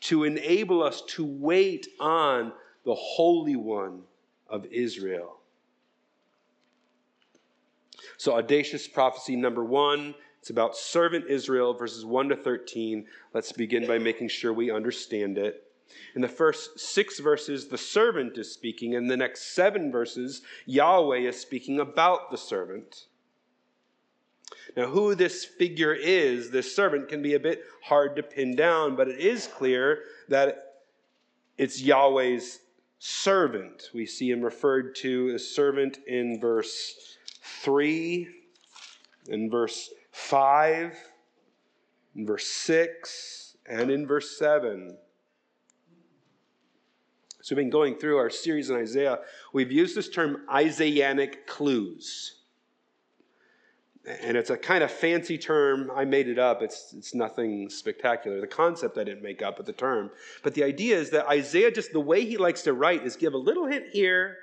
to 0.00 0.24
enable 0.24 0.82
us 0.82 1.02
to 1.02 1.24
wait 1.24 1.88
on 1.98 2.52
the 2.84 2.94
Holy 2.94 3.56
One 3.56 4.02
of 4.48 4.66
Israel. 4.66 5.38
So, 8.16 8.36
audacious 8.36 8.86
prophecy 8.86 9.36
number 9.36 9.64
one, 9.64 10.14
it's 10.40 10.50
about 10.50 10.76
servant 10.76 11.26
Israel, 11.28 11.74
verses 11.74 12.04
1 12.04 12.30
to 12.30 12.36
13. 12.36 13.06
Let's 13.34 13.52
begin 13.52 13.86
by 13.86 13.98
making 13.98 14.28
sure 14.28 14.52
we 14.52 14.70
understand 14.70 15.38
it. 15.38 15.64
In 16.14 16.22
the 16.22 16.28
first 16.28 16.78
six 16.78 17.18
verses, 17.18 17.68
the 17.68 17.78
servant 17.78 18.38
is 18.38 18.52
speaking. 18.52 18.94
In 18.94 19.06
the 19.06 19.16
next 19.16 19.54
seven 19.54 19.92
verses, 19.92 20.42
Yahweh 20.66 21.18
is 21.18 21.38
speaking 21.38 21.80
about 21.80 22.30
the 22.30 22.38
servant. 22.38 23.06
Now, 24.76 24.86
who 24.86 25.14
this 25.14 25.44
figure 25.44 25.94
is, 25.94 26.50
this 26.50 26.74
servant, 26.74 27.08
can 27.08 27.22
be 27.22 27.34
a 27.34 27.40
bit 27.40 27.64
hard 27.82 28.16
to 28.16 28.22
pin 28.22 28.56
down, 28.56 28.96
but 28.96 29.08
it 29.08 29.18
is 29.18 29.46
clear 29.46 30.04
that 30.28 30.82
it's 31.58 31.82
Yahweh's 31.82 32.60
servant. 33.00 33.90
We 33.92 34.06
see 34.06 34.30
him 34.30 34.42
referred 34.42 34.94
to 34.96 35.32
as 35.34 35.48
servant 35.48 35.98
in 36.06 36.38
verse 36.38 37.16
3, 37.42 38.28
in 39.28 39.50
verse 39.50 39.90
5, 40.12 40.96
in 42.14 42.26
verse 42.26 42.46
6, 42.46 43.56
and 43.66 43.90
in 43.90 44.06
verse 44.06 44.38
7. 44.38 44.96
So, 47.42 47.56
we've 47.56 47.64
been 47.64 47.70
going 47.70 47.96
through 47.96 48.18
our 48.18 48.28
series 48.28 48.68
in 48.68 48.76
Isaiah. 48.76 49.20
We've 49.54 49.72
used 49.72 49.96
this 49.96 50.10
term 50.10 50.42
Isaianic 50.52 51.46
clues. 51.46 52.39
And 54.06 54.36
it's 54.36 54.50
a 54.50 54.56
kind 54.56 54.82
of 54.82 54.90
fancy 54.90 55.36
term. 55.36 55.90
I 55.94 56.04
made 56.04 56.28
it 56.28 56.38
up. 56.38 56.62
It's, 56.62 56.94
it's 56.96 57.14
nothing 57.14 57.68
spectacular. 57.68 58.40
The 58.40 58.46
concept 58.46 58.96
I 58.96 59.04
didn't 59.04 59.22
make 59.22 59.42
up, 59.42 59.58
but 59.58 59.66
the 59.66 59.72
term. 59.72 60.10
But 60.42 60.54
the 60.54 60.64
idea 60.64 60.98
is 60.98 61.10
that 61.10 61.26
Isaiah, 61.28 61.70
just 61.70 61.92
the 61.92 62.00
way 62.00 62.24
he 62.24 62.38
likes 62.38 62.62
to 62.62 62.72
write, 62.72 63.04
is 63.04 63.16
give 63.16 63.34
a 63.34 63.38
little 63.38 63.66
hint 63.66 63.88
here, 63.92 64.38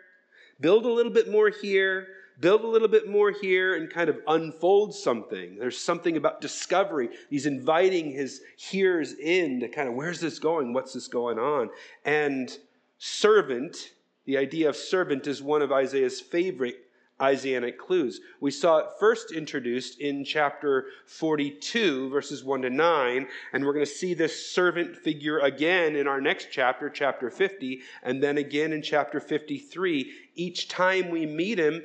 build 0.59 0.85
a 0.85 0.91
little 0.91 1.11
bit 1.11 1.31
more 1.31 1.49
here, 1.49 2.07
build 2.39 2.61
a 2.61 2.67
little 2.67 2.87
bit 2.87 3.09
more 3.09 3.31
here 3.31 3.75
and 3.75 3.89
kind 3.89 4.09
of 4.09 4.19
unfold 4.27 4.93
something. 4.93 5.57
There's 5.57 5.77
something 5.77 6.17
about 6.17 6.39
discovery. 6.39 7.09
He's 7.29 7.47
inviting 7.47 8.11
his 8.11 8.41
hearers 8.57 9.13
in 9.13 9.59
to 9.61 9.67
kind 9.67 9.89
of, 9.89 9.95
where's 9.95 10.19
this 10.19 10.37
going? 10.37 10.71
What's 10.71 10.93
this 10.93 11.07
going 11.07 11.39
on? 11.39 11.69
And 12.05 12.55
servant, 12.99 13.93
the 14.25 14.37
idea 14.37 14.69
of 14.69 14.75
servant 14.75 15.25
is 15.25 15.41
one 15.41 15.63
of 15.63 15.71
Isaiah's 15.71 16.21
favorite 16.21 16.86
Isaianic 17.21 17.79
clues. 17.79 18.21
We 18.39 18.51
saw 18.51 18.77
it 18.77 18.87
first 18.99 19.31
introduced 19.31 19.99
in 19.99 20.23
chapter 20.23 20.87
42, 21.05 22.09
verses 22.09 22.43
1 22.43 22.61
to 22.61 22.69
9, 22.69 23.27
and 23.53 23.65
we're 23.65 23.73
going 23.73 23.85
to 23.85 23.91
see 23.91 24.13
this 24.13 24.51
servant 24.51 24.95
figure 24.95 25.39
again 25.39 25.95
in 25.95 26.07
our 26.07 26.21
next 26.21 26.49
chapter, 26.51 26.89
chapter 26.89 27.29
50, 27.29 27.81
and 28.03 28.21
then 28.21 28.37
again 28.37 28.71
in 28.71 28.81
chapter 28.81 29.19
53. 29.19 30.11
Each 30.35 30.67
time 30.67 31.09
we 31.09 31.25
meet 31.25 31.59
him, 31.59 31.83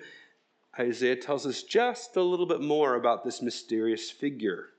Isaiah 0.78 1.16
tells 1.16 1.46
us 1.46 1.62
just 1.62 2.16
a 2.16 2.22
little 2.22 2.46
bit 2.46 2.60
more 2.60 2.94
about 2.94 3.24
this 3.24 3.42
mysterious 3.42 4.10
figure. 4.10 4.70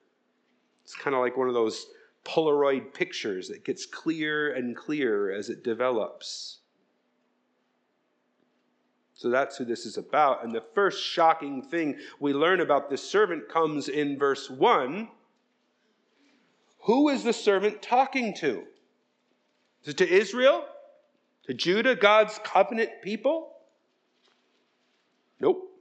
It's 0.83 0.95
kind 0.95 1.15
of 1.15 1.22
like 1.22 1.38
one 1.38 1.48
of 1.48 1.53
those 1.53 1.88
Polaroid 2.25 2.93
pictures 2.93 3.50
that 3.50 3.65
gets 3.65 3.86
clearer 3.86 4.51
and 4.51 4.75
clearer 4.75 5.31
as 5.31 5.50
it 5.50 5.63
develops. 5.63 6.60
So 9.24 9.30
that's 9.30 9.56
who 9.56 9.63
this 9.63 9.86
is 9.86 9.96
about. 9.96 10.44
And 10.44 10.53
the 10.53 10.65
first 10.75 11.01
shocking 11.01 11.62
thing 11.62 11.98
we 12.20 12.34
learn 12.34 12.60
about 12.60 12.89
this 12.89 13.01
servant 13.01 13.48
comes 13.48 13.88
in 13.88 14.20
verse 14.20 14.50
1. 14.50 15.08
Who 16.80 17.08
is 17.08 17.24
the 17.24 17.32
servant 17.32 17.82
talking 17.82 18.34
to? 18.39 18.65
Is 19.84 19.88
it 19.88 19.98
to 20.00 20.10
Israel? 20.10 20.65
To 21.46 21.53
Judah, 21.53 21.96
God's 21.96 22.38
covenant 22.44 22.89
people? 23.01 23.53
Nope. 25.39 25.72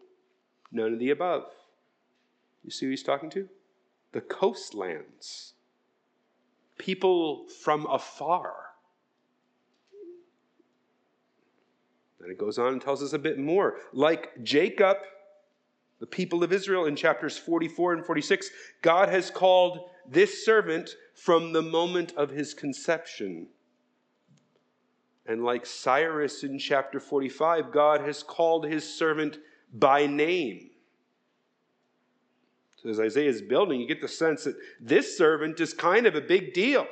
None 0.70 0.92
of 0.92 1.00
the 1.00 1.10
above. 1.10 1.46
You 2.62 2.70
see 2.70 2.86
who 2.86 2.90
he's 2.90 3.02
talking 3.02 3.30
to? 3.30 3.48
The 4.12 4.20
coastlands. 4.20 5.54
People 6.78 7.48
from 7.48 7.86
afar. 7.86 8.61
Then 12.22 12.30
it 12.30 12.38
goes 12.38 12.56
on 12.56 12.74
and 12.74 12.80
tells 12.80 13.02
us 13.02 13.12
a 13.12 13.18
bit 13.18 13.38
more. 13.38 13.78
Like 13.92 14.30
Jacob, 14.44 14.98
the 15.98 16.06
people 16.06 16.44
of 16.44 16.52
Israel 16.52 16.86
in 16.86 16.94
chapters 16.94 17.36
44 17.36 17.94
and 17.94 18.06
46, 18.06 18.48
God 18.80 19.08
has 19.08 19.28
called 19.28 19.90
this 20.08 20.44
servant 20.44 20.90
from 21.14 21.52
the 21.52 21.62
moment 21.62 22.12
of 22.16 22.30
his 22.30 22.54
conception. 22.54 23.48
And 25.26 25.44
like 25.44 25.66
Cyrus 25.66 26.44
in 26.44 26.58
chapter 26.58 27.00
45, 27.00 27.72
God 27.72 28.00
has 28.02 28.22
called 28.22 28.66
his 28.66 28.88
servant 28.88 29.38
by 29.74 30.06
name. 30.06 30.70
So 32.76 32.88
as 32.88 33.00
Isaiah 33.00 33.30
is 33.30 33.42
building, 33.42 33.80
you 33.80 33.86
get 33.86 34.00
the 34.00 34.08
sense 34.08 34.44
that 34.44 34.56
this 34.80 35.16
servant 35.16 35.60
is 35.60 35.72
kind 35.72 36.06
of 36.06 36.14
a 36.14 36.20
big 36.20 36.52
deal. 36.52 36.86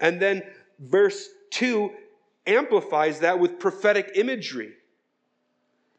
And 0.00 0.20
then 0.20 0.42
verse 0.78 1.28
2 1.50 1.90
amplifies 2.46 3.20
that 3.20 3.38
with 3.38 3.58
prophetic 3.58 4.12
imagery. 4.14 4.72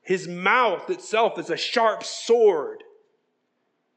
His 0.02 0.28
mouth 0.28 0.90
itself 0.90 1.38
is 1.38 1.50
a 1.50 1.58
sharp 1.58 2.04
sword, 2.04 2.84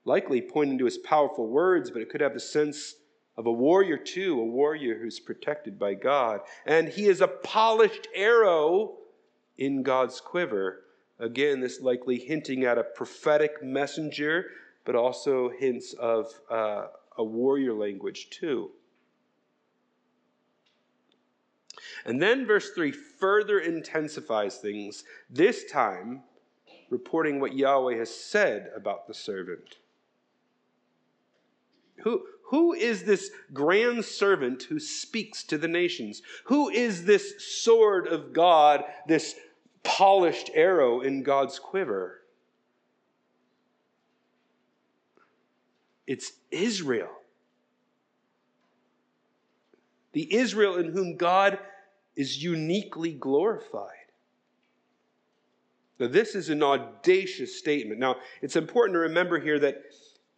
likely 0.04 0.40
pointing 0.40 0.78
to 0.78 0.84
his 0.84 0.98
powerful 0.98 1.46
words, 1.46 1.90
but 1.90 2.02
it 2.02 2.10
could 2.10 2.20
have 2.20 2.34
the 2.34 2.40
sense 2.40 2.96
of 3.36 3.46
a 3.46 3.52
warrior 3.52 3.96
too, 3.96 4.38
a 4.38 4.44
warrior 4.44 4.98
who's 4.98 5.18
protected 5.18 5.78
by 5.78 5.94
God. 5.94 6.40
And 6.66 6.88
he 6.88 7.06
is 7.06 7.20
a 7.20 7.26
polished 7.28 8.06
arrow 8.14 8.96
in 9.56 9.82
God's 9.82 10.20
quiver 10.20 10.84
Again, 11.18 11.60
this 11.60 11.80
likely 11.80 12.18
hinting 12.18 12.64
at 12.64 12.78
a 12.78 12.84
prophetic 12.84 13.62
messenger, 13.62 14.50
but 14.84 14.96
also 14.96 15.48
hints 15.48 15.92
of 15.94 16.28
uh, 16.50 16.86
a 17.16 17.24
warrior 17.24 17.72
language 17.72 18.30
too. 18.30 18.70
And 22.04 22.20
then 22.20 22.46
verse 22.46 22.70
3 22.70 22.92
further 22.92 23.58
intensifies 23.58 24.58
things, 24.58 25.04
this 25.30 25.64
time 25.70 26.22
reporting 26.90 27.40
what 27.40 27.54
Yahweh 27.54 27.96
has 27.96 28.14
said 28.14 28.70
about 28.76 29.06
the 29.06 29.14
servant. 29.14 29.78
Who, 31.98 32.24
who 32.48 32.74
is 32.74 33.04
this 33.04 33.30
grand 33.52 34.04
servant 34.04 34.64
who 34.64 34.78
speaks 34.78 35.42
to 35.44 35.56
the 35.56 35.68
nations? 35.68 36.22
Who 36.44 36.68
is 36.68 37.04
this 37.04 37.62
sword 37.62 38.06
of 38.06 38.32
God, 38.32 38.84
this 39.08 39.34
polished 39.82 40.50
arrow 40.54 41.00
in 41.00 41.22
God's 41.22 41.58
quiver? 41.58 42.20
It's 46.06 46.32
Israel. 46.50 47.10
The 50.12 50.32
Israel 50.34 50.76
in 50.76 50.92
whom 50.92 51.16
God 51.16 51.58
is 52.16 52.42
uniquely 52.42 53.12
glorified. 53.12 53.90
Now, 55.98 56.08
this 56.08 56.34
is 56.34 56.50
an 56.50 56.62
audacious 56.62 57.58
statement. 57.58 58.00
Now, 58.00 58.16
it's 58.42 58.56
important 58.56 58.96
to 58.96 59.00
remember 59.00 59.38
here 59.38 59.58
that 59.60 59.82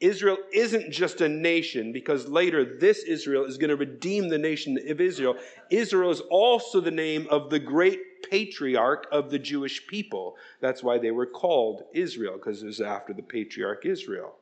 Israel 0.00 0.36
isn't 0.52 0.90
just 0.90 1.22
a 1.22 1.28
nation 1.28 1.92
because 1.92 2.28
later 2.28 2.78
this 2.78 3.02
Israel 3.04 3.44
is 3.44 3.56
going 3.56 3.70
to 3.70 3.76
redeem 3.76 4.28
the 4.28 4.36
nation 4.36 4.78
of 4.88 5.00
Israel. 5.00 5.36
Israel 5.70 6.10
is 6.10 6.20
also 6.28 6.80
the 6.80 6.90
name 6.90 7.26
of 7.30 7.48
the 7.48 7.58
great 7.58 8.00
patriarch 8.30 9.06
of 9.10 9.30
the 9.30 9.38
Jewish 9.38 9.86
people. 9.86 10.36
That's 10.60 10.82
why 10.82 10.98
they 10.98 11.12
were 11.12 11.26
called 11.26 11.84
Israel, 11.94 12.34
because 12.34 12.62
it 12.62 12.66
was 12.66 12.82
after 12.82 13.14
the 13.14 13.22
patriarch 13.22 13.86
Israel. 13.86 14.34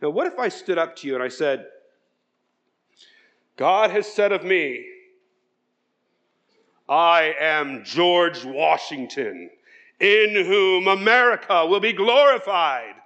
Now, 0.00 0.08
what 0.08 0.26
if 0.26 0.38
I 0.38 0.48
stood 0.48 0.78
up 0.78 0.96
to 0.96 1.06
you 1.06 1.14
and 1.14 1.22
I 1.22 1.28
said, 1.28 1.66
God 3.56 3.90
has 3.90 4.10
said 4.10 4.32
of 4.32 4.44
me, 4.44 4.86
I 6.90 7.34
am 7.40 7.84
George 7.84 8.44
Washington, 8.44 9.48
in 9.98 10.44
whom 10.44 10.88
America 10.88 11.64
will 11.64 11.80
be 11.80 11.94
glorified 11.94 12.96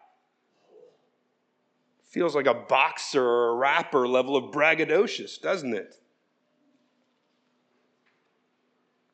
feels 2.15 2.37
like 2.37 2.47
a 2.47 2.55
boxer 2.55 3.25
or 3.25 3.49
a 3.49 3.57
rapper 3.57 4.07
level 4.07 4.37
of 4.37 4.55
braggadocious, 4.55 5.41
doesn't 5.43 5.75
it? 5.75 5.97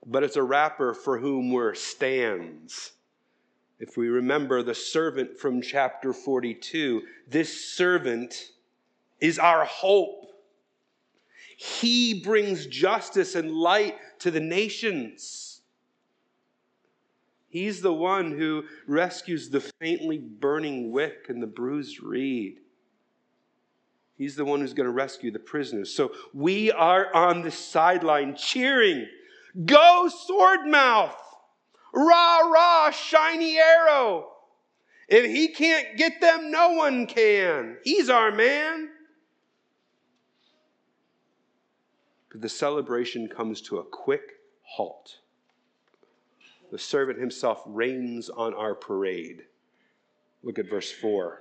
But 0.04 0.22
it's 0.22 0.36
a 0.36 0.42
rapper 0.42 0.92
for 0.92 1.18
whom 1.18 1.50
we're 1.50 1.74
stands. 1.74 2.92
If 3.78 3.96
we 3.96 4.08
remember 4.08 4.62
the 4.62 4.74
servant 4.74 5.38
from 5.38 5.62
chapter 5.62 6.12
42, 6.12 7.00
this 7.26 7.72
servant 7.72 8.50
is 9.18 9.38
our 9.38 9.64
hope. 9.64 10.26
He 11.56 12.20
brings 12.22 12.66
justice 12.66 13.34
and 13.34 13.50
light 13.50 13.96
to 14.20 14.30
the 14.30 14.40
nations. 14.40 15.60
He's 17.48 17.82
the 17.82 17.92
one 17.92 18.38
who 18.38 18.64
rescues 18.86 19.50
the 19.50 19.60
faintly 19.60 20.18
burning 20.18 20.92
wick 20.92 21.26
and 21.28 21.42
the 21.42 21.48
bruised 21.48 22.00
reed. 22.02 22.60
He's 24.16 24.36
the 24.36 24.44
one 24.44 24.60
who's 24.60 24.74
going 24.74 24.86
to 24.86 24.92
rescue 24.92 25.30
the 25.30 25.38
prisoners. 25.38 25.92
So 25.92 26.12
we 26.32 26.70
are 26.70 27.12
on 27.14 27.42
the 27.42 27.50
sideline 27.50 28.36
cheering. 28.36 29.06
Go, 29.64 30.08
sword 30.08 30.66
mouth! 30.66 31.16
Rah, 31.92 32.38
rah, 32.40 32.90
shiny 32.90 33.58
arrow! 33.58 34.28
If 35.08 35.24
he 35.24 35.48
can't 35.48 35.96
get 35.96 36.20
them, 36.20 36.52
no 36.52 36.72
one 36.74 37.06
can. 37.06 37.78
He's 37.82 38.08
our 38.08 38.30
man. 38.30 38.90
But 42.10 42.19
the 42.34 42.48
celebration 42.48 43.28
comes 43.28 43.60
to 43.62 43.78
a 43.78 43.84
quick 43.84 44.40
halt. 44.62 45.18
The 46.70 46.78
servant 46.78 47.18
himself 47.18 47.62
rains 47.66 48.30
on 48.30 48.54
our 48.54 48.74
parade. 48.74 49.42
Look 50.42 50.58
at 50.58 50.70
verse 50.70 50.92
4. 50.92 51.40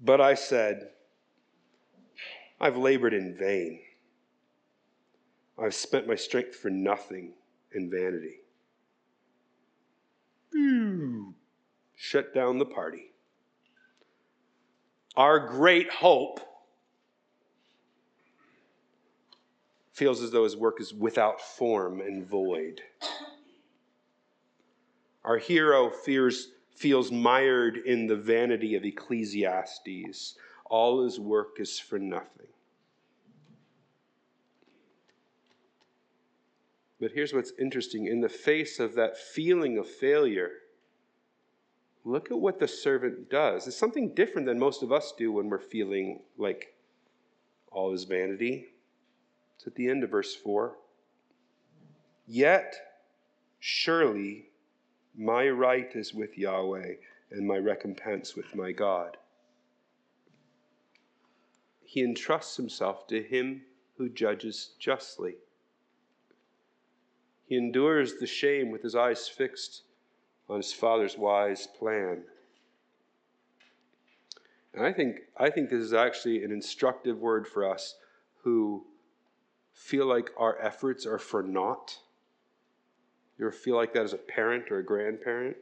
But 0.00 0.20
I 0.20 0.34
said, 0.34 0.90
I've 2.60 2.76
labored 2.76 3.14
in 3.14 3.36
vain. 3.36 3.80
I've 5.60 5.74
spent 5.74 6.06
my 6.06 6.14
strength 6.14 6.56
for 6.56 6.70
nothing 6.70 7.34
in 7.72 7.90
vanity. 7.90 8.40
Shut 11.94 12.32
down 12.32 12.58
the 12.58 12.64
party. 12.64 13.10
Our 15.16 15.40
great 15.40 15.90
hope 15.90 16.40
feels 19.98 20.22
as 20.22 20.30
though 20.30 20.44
his 20.44 20.56
work 20.56 20.80
is 20.80 20.94
without 20.94 21.40
form 21.40 22.00
and 22.00 22.24
void. 22.24 22.80
Our 25.24 25.38
hero 25.38 25.90
fears 25.90 26.52
feels 26.76 27.10
mired 27.10 27.78
in 27.78 28.06
the 28.06 28.16
vanity 28.16 28.76
of 28.76 28.84
Ecclesiastes. 28.84 30.36
All 30.66 31.02
his 31.02 31.18
work 31.18 31.56
is 31.58 31.80
for 31.80 31.98
nothing. 31.98 32.46
But 37.00 37.10
here's 37.12 37.32
what's 37.32 37.52
interesting 37.58 38.06
in 38.06 38.20
the 38.20 38.28
face 38.28 38.78
of 38.78 38.94
that 38.94 39.18
feeling 39.18 39.78
of 39.78 39.88
failure, 39.88 40.50
look 42.04 42.30
at 42.30 42.38
what 42.38 42.60
the 42.60 42.68
servant 42.68 43.28
does. 43.30 43.66
It's 43.66 43.76
something 43.76 44.14
different 44.14 44.46
than 44.46 44.58
most 44.60 44.84
of 44.84 44.92
us 44.92 45.12
do 45.18 45.32
when 45.32 45.48
we're 45.48 45.58
feeling 45.58 46.20
like 46.36 46.74
all 47.72 47.92
is 47.92 48.04
vanity. 48.04 48.68
It's 49.58 49.66
at 49.66 49.74
the 49.74 49.88
end 49.88 50.04
of 50.04 50.10
verse 50.10 50.36
4. 50.36 50.76
Yet, 52.28 52.76
surely, 53.58 54.50
my 55.16 55.48
right 55.48 55.90
is 55.96 56.14
with 56.14 56.38
Yahweh, 56.38 56.94
and 57.32 57.46
my 57.46 57.56
recompense 57.56 58.36
with 58.36 58.54
my 58.54 58.70
God. 58.70 59.16
He 61.82 62.02
entrusts 62.02 62.56
himself 62.56 63.08
to 63.08 63.20
him 63.20 63.62
who 63.96 64.08
judges 64.08 64.70
justly. 64.78 65.34
He 67.46 67.56
endures 67.56 68.18
the 68.18 68.28
shame 68.28 68.70
with 68.70 68.82
his 68.82 68.94
eyes 68.94 69.26
fixed 69.26 69.82
on 70.48 70.58
his 70.58 70.72
father's 70.72 71.18
wise 71.18 71.66
plan. 71.66 72.22
And 74.72 74.86
I 74.86 74.92
think, 74.92 75.22
I 75.36 75.50
think 75.50 75.68
this 75.68 75.82
is 75.82 75.94
actually 75.94 76.44
an 76.44 76.52
instructive 76.52 77.18
word 77.18 77.48
for 77.48 77.68
us 77.68 77.96
who 78.44 78.86
feel 79.78 80.06
like 80.06 80.30
our 80.36 80.60
efforts 80.60 81.06
are 81.06 81.18
for 81.18 81.42
naught 81.42 81.98
you 83.38 83.46
ever 83.46 83.52
feel 83.52 83.76
like 83.76 83.92
that 83.94 84.02
as 84.02 84.12
a 84.12 84.18
parent 84.18 84.70
or 84.70 84.78
a 84.78 84.84
grandparent? 84.84 85.56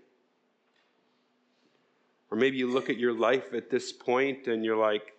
Or 2.30 2.38
maybe 2.38 2.56
you 2.56 2.68
look 2.68 2.88
at 2.88 2.96
your 2.96 3.12
life 3.12 3.52
at 3.52 3.70
this 3.70 3.92
point 3.92 4.46
and 4.46 4.64
you're 4.64 4.76
like, 4.76 5.12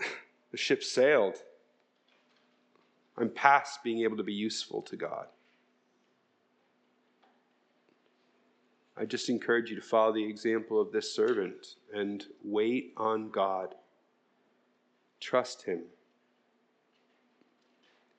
the 0.50 0.56
ship 0.56 0.82
sailed. 0.82 1.36
I'm 3.16 3.28
past 3.28 3.84
being 3.84 4.00
able 4.00 4.16
to 4.16 4.22
be 4.22 4.32
useful 4.32 4.82
to 4.82 4.96
God. 4.96 5.26
I 8.96 9.04
just 9.04 9.28
encourage 9.28 9.70
you 9.70 9.76
to 9.76 9.82
follow 9.82 10.12
the 10.12 10.24
example 10.24 10.80
of 10.80 10.90
this 10.90 11.14
servant 11.14 11.76
and 11.92 12.24
wait 12.42 12.94
on 12.96 13.30
God. 13.30 13.74
Trust 15.20 15.62
Him. 15.62 15.82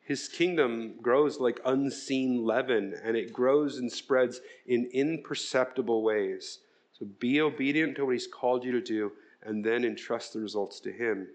His 0.05 0.27
kingdom 0.27 0.93
grows 1.01 1.39
like 1.39 1.59
unseen 1.65 2.45
leaven, 2.45 2.93
and 3.03 3.17
it 3.17 3.33
grows 3.33 3.79
and 3.79 3.91
spreads 3.91 4.39
in 4.67 4.87
imperceptible 4.93 6.03
ways. 6.03 6.59
So 6.93 7.07
be 7.19 7.41
obedient 7.41 7.95
to 7.95 8.05
what 8.05 8.13
He's 8.13 8.27
called 8.27 8.63
you 8.63 8.71
to 8.71 8.81
do, 8.81 9.13
and 9.41 9.65
then 9.65 9.83
entrust 9.83 10.33
the 10.33 10.39
results 10.39 10.79
to 10.81 10.91
Him. 10.91 11.27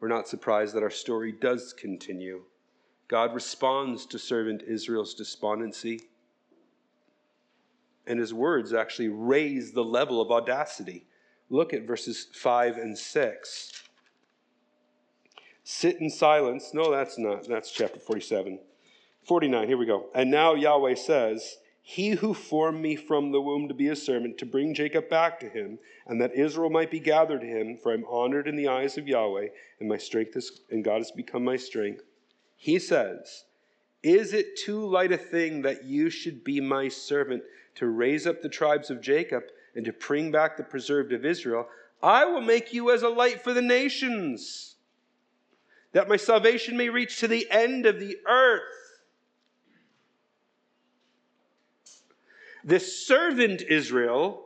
We're 0.00 0.08
not 0.08 0.26
surprised 0.26 0.74
that 0.74 0.82
our 0.82 0.90
story 0.90 1.30
does 1.30 1.72
continue. 1.72 2.42
God 3.06 3.34
responds 3.34 4.06
to 4.06 4.18
servant 4.18 4.62
Israel's 4.66 5.14
despondency, 5.14 6.00
and 8.04 8.18
His 8.18 8.34
words 8.34 8.74
actually 8.74 9.10
raise 9.10 9.70
the 9.70 9.84
level 9.84 10.20
of 10.20 10.32
audacity. 10.32 11.06
Look 11.50 11.72
at 11.72 11.86
verses 11.86 12.26
5 12.32 12.78
and 12.78 12.98
6 12.98 13.83
sit 15.64 16.00
in 16.00 16.10
silence. 16.10 16.72
No, 16.72 16.92
that's 16.92 17.18
not. 17.18 17.48
That's 17.48 17.72
chapter 17.72 17.98
47. 17.98 18.60
49, 19.24 19.66
here 19.66 19.78
we 19.78 19.86
go. 19.86 20.06
And 20.14 20.30
now 20.30 20.54
Yahweh 20.54 20.94
says, 20.94 21.56
He 21.80 22.10
who 22.10 22.34
formed 22.34 22.80
me 22.80 22.94
from 22.94 23.32
the 23.32 23.40
womb 23.40 23.68
to 23.68 23.74
be 23.74 23.88
a 23.88 23.96
servant, 23.96 24.36
to 24.38 24.46
bring 24.46 24.74
Jacob 24.74 25.08
back 25.08 25.40
to 25.40 25.48
him, 25.48 25.78
and 26.06 26.20
that 26.20 26.34
Israel 26.34 26.68
might 26.68 26.90
be 26.90 27.00
gathered 27.00 27.40
to 27.40 27.46
him, 27.46 27.78
for 27.78 27.90
I 27.90 27.94
am 27.94 28.04
honored 28.08 28.46
in 28.46 28.56
the 28.56 28.68
eyes 28.68 28.98
of 28.98 29.08
Yahweh, 29.08 29.48
and 29.80 29.88
my 29.88 29.96
strength 29.96 30.36
is, 30.36 30.60
and 30.70 30.84
God 30.84 30.98
has 30.98 31.10
become 31.10 31.42
my 31.42 31.56
strength. 31.56 32.04
He 32.56 32.78
says, 32.78 33.44
Is 34.02 34.34
it 34.34 34.58
too 34.58 34.84
light 34.84 35.12
a 35.12 35.18
thing 35.18 35.62
that 35.62 35.84
you 35.84 36.10
should 36.10 36.44
be 36.44 36.60
my 36.60 36.88
servant 36.88 37.42
to 37.76 37.86
raise 37.86 38.26
up 38.26 38.42
the 38.42 38.48
tribes 38.50 38.90
of 38.90 39.00
Jacob 39.00 39.44
and 39.74 39.86
to 39.86 39.92
bring 39.92 40.30
back 40.30 40.56
the 40.56 40.62
preserved 40.62 41.14
of 41.14 41.24
Israel? 41.24 41.66
I 42.02 42.26
will 42.26 42.42
make 42.42 42.74
you 42.74 42.90
as 42.90 43.02
a 43.02 43.08
light 43.08 43.42
for 43.42 43.54
the 43.54 43.62
nations, 43.62 44.73
that 45.94 46.08
my 46.08 46.16
salvation 46.16 46.76
may 46.76 46.90
reach 46.90 47.20
to 47.20 47.28
the 47.28 47.48
end 47.50 47.86
of 47.86 47.98
the 47.98 48.18
earth. 48.28 48.62
This 52.64 53.06
servant 53.06 53.62
Israel 53.62 54.44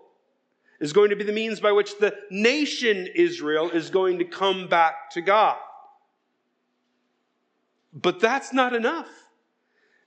is 0.78 0.92
going 0.92 1.10
to 1.10 1.16
be 1.16 1.24
the 1.24 1.32
means 1.32 1.58
by 1.58 1.72
which 1.72 1.98
the 1.98 2.14
nation 2.30 3.08
Israel 3.14 3.70
is 3.70 3.90
going 3.90 4.18
to 4.18 4.24
come 4.24 4.68
back 4.68 5.10
to 5.12 5.22
God. 5.22 5.56
But 7.94 8.20
that's 8.20 8.52
not 8.52 8.74
enough. 8.74 9.08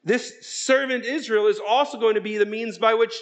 This 0.04 0.46
servant 0.48 1.06
Israel 1.06 1.48
is 1.48 1.60
also 1.60 2.00
going 2.00 2.16
to 2.16 2.22
be 2.22 2.38
the 2.38 2.46
means 2.46 2.78
by 2.78 2.94
which 2.94 3.16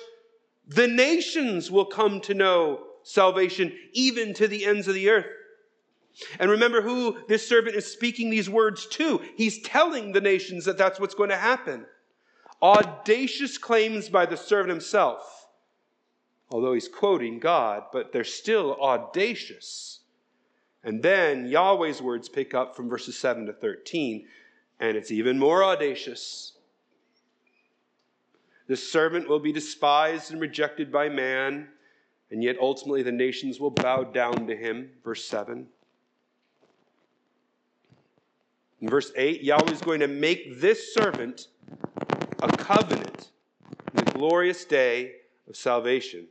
the 0.67 0.87
nations 0.87 1.71
will 1.71 1.85
come 1.85 2.19
to 2.21 2.33
know 2.33 2.81
salvation, 3.03 3.73
even 3.93 4.33
to 4.33 4.47
the 4.47 4.65
ends 4.65 4.87
of 4.87 4.93
the 4.93 5.09
earth. 5.09 5.25
And 6.39 6.51
remember 6.51 6.81
who 6.81 7.17
this 7.27 7.47
servant 7.47 7.75
is 7.75 7.85
speaking 7.85 8.29
these 8.29 8.49
words 8.49 8.85
to. 8.87 9.21
He's 9.35 9.61
telling 9.61 10.11
the 10.11 10.21
nations 10.21 10.65
that 10.65 10.77
that's 10.77 10.99
what's 10.99 11.15
going 11.15 11.29
to 11.29 11.37
happen. 11.37 11.85
Audacious 12.61 13.57
claims 13.57 14.09
by 14.09 14.25
the 14.25 14.35
servant 14.35 14.69
himself, 14.69 15.47
although 16.51 16.73
he's 16.73 16.89
quoting 16.89 17.39
God, 17.39 17.83
but 17.93 18.11
they're 18.11 18.25
still 18.25 18.75
audacious. 18.81 19.99
And 20.83 21.01
then 21.01 21.45
Yahweh's 21.45 22.01
words 22.01 22.27
pick 22.27 22.53
up 22.53 22.75
from 22.75 22.89
verses 22.89 23.17
7 23.17 23.45
to 23.45 23.53
13, 23.53 24.27
and 24.79 24.97
it's 24.97 25.11
even 25.11 25.39
more 25.39 25.63
audacious. 25.63 26.53
The 28.67 28.77
servant 28.77 29.27
will 29.27 29.39
be 29.39 29.51
despised 29.51 30.31
and 30.31 30.39
rejected 30.39 30.91
by 30.91 31.09
man, 31.09 31.69
and 32.29 32.43
yet 32.43 32.57
ultimately 32.61 33.03
the 33.03 33.11
nations 33.11 33.59
will 33.59 33.71
bow 33.71 34.03
down 34.03 34.47
to 34.47 34.55
him. 34.55 34.91
Verse 35.03 35.25
7. 35.25 35.67
In 38.81 38.89
verse 38.89 39.11
8, 39.15 39.43
Yahweh 39.43 39.71
is 39.71 39.81
going 39.81 39.99
to 39.99 40.07
make 40.07 40.59
this 40.59 40.93
servant 40.93 41.47
a 42.41 42.47
covenant 42.47 43.31
in 43.93 44.05
the 44.05 44.11
glorious 44.11 44.63
day 44.63 45.15
of 45.47 45.55
salvation. 45.55 46.27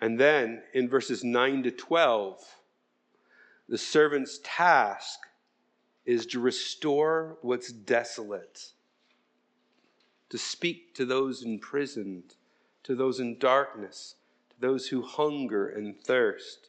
And 0.00 0.18
then 0.18 0.62
in 0.72 0.88
verses 0.88 1.24
9 1.24 1.64
to 1.64 1.70
12, 1.70 2.40
the 3.68 3.78
servant's 3.78 4.40
task 4.42 5.20
is 6.04 6.26
to 6.26 6.40
restore 6.40 7.38
what's 7.42 7.72
desolate, 7.72 8.72
to 10.28 10.38
speak 10.38 10.94
to 10.94 11.04
those 11.04 11.42
imprisoned, 11.42 12.34
to 12.82 12.94
those 12.94 13.20
in 13.20 13.38
darkness, 13.38 14.16
to 14.50 14.60
those 14.60 14.88
who 14.88 15.02
hunger 15.02 15.68
and 15.68 15.98
thirst. 15.98 16.68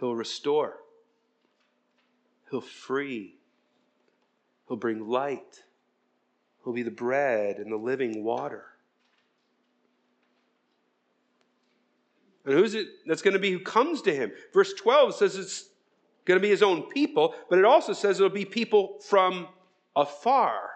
He'll 0.00 0.16
restore, 0.16 0.81
He'll 2.52 2.60
free, 2.60 3.34
He'll 4.68 4.76
bring 4.76 5.08
light 5.08 5.64
He'll 6.64 6.72
be 6.72 6.82
the 6.82 6.90
bread 6.90 7.56
and 7.56 7.72
the 7.72 7.76
living 7.76 8.22
water. 8.24 8.64
And 12.44 12.54
who's 12.54 12.74
it 12.74 12.88
that's 13.06 13.22
going 13.22 13.34
to 13.34 13.40
be 13.40 13.52
who 13.52 13.60
comes 13.60 14.02
to 14.02 14.14
him? 14.14 14.32
Verse 14.52 14.72
12 14.74 15.14
says 15.14 15.36
it's 15.36 15.68
going 16.24 16.38
to 16.38 16.42
be 16.42 16.48
his 16.48 16.62
own 16.62 16.88
people, 16.90 17.34
but 17.48 17.58
it 17.58 17.64
also 17.64 17.92
says 17.92 18.18
it'll 18.18 18.30
be 18.30 18.44
people 18.44 18.98
from 19.08 19.48
afar. 19.94 20.70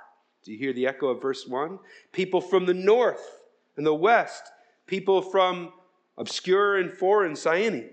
Do 0.44 0.52
you 0.52 0.58
hear 0.58 0.72
the 0.72 0.86
echo 0.86 1.08
of 1.08 1.22
verse 1.22 1.46
1? 1.46 1.78
People 2.12 2.40
from 2.40 2.66
the 2.66 2.74
north 2.74 3.40
and 3.76 3.84
the 3.84 3.94
west, 3.94 4.42
people 4.86 5.22
from 5.22 5.72
obscure 6.18 6.76
and 6.76 6.92
foreign 6.92 7.34
Syene. 7.34 7.90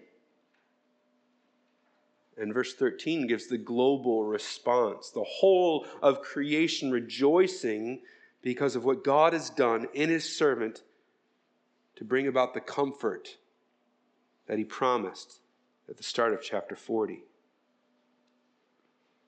And 2.37 2.53
verse 2.53 2.73
13 2.73 3.27
gives 3.27 3.47
the 3.47 3.57
global 3.57 4.23
response 4.23 5.09
the 5.09 5.23
whole 5.23 5.85
of 6.01 6.21
creation 6.21 6.91
rejoicing 6.91 8.01
because 8.41 8.75
of 8.75 8.83
what 8.83 9.03
God 9.03 9.33
has 9.33 9.49
done 9.49 9.87
in 9.93 10.09
his 10.09 10.35
servant 10.37 10.83
to 11.95 12.03
bring 12.03 12.27
about 12.27 12.53
the 12.53 12.59
comfort 12.59 13.37
that 14.47 14.57
he 14.57 14.63
promised 14.63 15.39
at 15.89 15.97
the 15.97 16.03
start 16.03 16.33
of 16.33 16.41
chapter 16.41 16.75
40. 16.75 17.23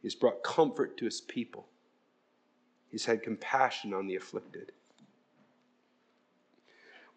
He's 0.01 0.15
brought 0.15 0.43
comfort 0.43 0.97
to 0.97 1.05
his 1.05 1.21
people, 1.21 1.67
he's 2.89 3.05
had 3.05 3.23
compassion 3.23 3.93
on 3.93 4.07
the 4.07 4.15
afflicted. 4.15 4.71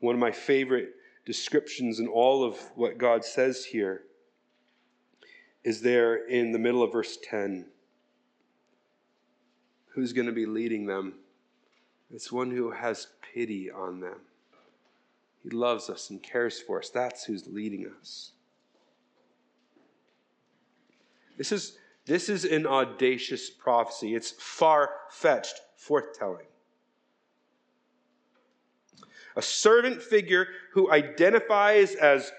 One 0.01 0.15
of 0.15 0.21
my 0.21 0.31
favorite 0.31 0.91
descriptions 1.27 1.99
in 1.99 2.07
all 2.07 2.45
of 2.45 2.57
what 2.77 2.99
God 2.99 3.25
says 3.25 3.65
here 3.65 4.03
is 5.65 5.81
there 5.81 6.27
in 6.27 6.53
the 6.53 6.59
middle 6.59 6.83
of 6.83 6.93
verse 6.93 7.19
10. 7.29 7.67
Who's 9.89 10.13
going 10.13 10.27
to 10.27 10.33
be 10.33 10.47
leading 10.47 10.87
them? 10.87 11.15
It's 12.11 12.33
one 12.33 12.51
who 12.51 12.71
has 12.71 13.09
pity 13.35 13.71
on 13.71 14.01
them. 14.01 14.21
He 15.43 15.51
loves 15.51 15.91
us 15.91 16.11
and 16.11 16.23
cares 16.23 16.61
for 16.61 16.79
us. 16.79 16.91
That's 16.91 17.25
who's 17.25 17.47
leading 17.47 17.91
us. 18.01 18.33
This 21.37 21.53
is, 21.53 21.77
this 22.07 22.29
is 22.29 22.45
an 22.45 22.67
audacious 22.67 23.51
prophecy. 23.51 24.15
It's 24.15 24.33
far 24.33 24.91
fetched 25.11 25.61
forthtelling. 25.79 26.47
A 29.37 29.43
servant 29.43 30.03
figure 30.03 30.49
who 30.73 30.91
identifies 30.91 31.95
as 31.95 32.33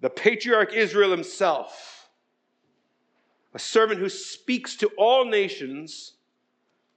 the 0.00 0.08
patriarch 0.08 0.72
Israel 0.72 1.10
himself 1.10 1.97
a 3.54 3.58
servant 3.58 4.00
who 4.00 4.08
speaks 4.08 4.76
to 4.76 4.88
all 4.98 5.24
nations, 5.24 6.12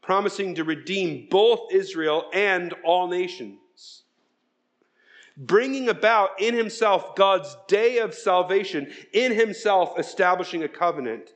promising 0.01 0.55
to 0.55 0.63
redeem 0.63 1.27
both 1.29 1.71
Israel 1.71 2.25
and 2.33 2.73
all 2.83 3.07
nations. 3.07 4.03
Bringing 5.37 5.87
about 5.89 6.41
in 6.41 6.53
himself 6.53 7.15
God's 7.15 7.55
day 7.67 7.99
of 7.99 8.13
salvation, 8.13 8.91
in 9.13 9.33
himself 9.33 9.97
establishing 9.97 10.63
a 10.63 10.67
covenant. 10.67 11.33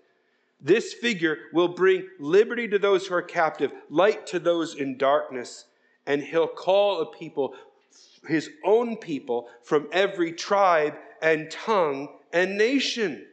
This 0.60 0.94
figure 0.94 1.38
will 1.54 1.70
bring 1.70 2.08
liberty 2.20 2.68
to 2.68 2.80
those 2.80 3.08
who 3.08 3.16
are 3.16 3.22
captive, 3.22 3.72
light 3.90 4.28
to 4.28 4.40
those 4.40 4.76
in 4.76 4.98
darkness, 4.98 5.66
and 6.06 6.22
he'll 6.22 6.48
call 6.48 7.02
a 7.02 7.06
people, 7.06 7.56
his 8.28 8.50
own 8.64 8.98
people, 8.98 9.48
from 9.64 9.88
every 9.92 10.34
tribe 10.34 10.96
and 11.22 11.50
tongue 11.50 12.10
and 12.34 12.58
nation. 12.58 13.26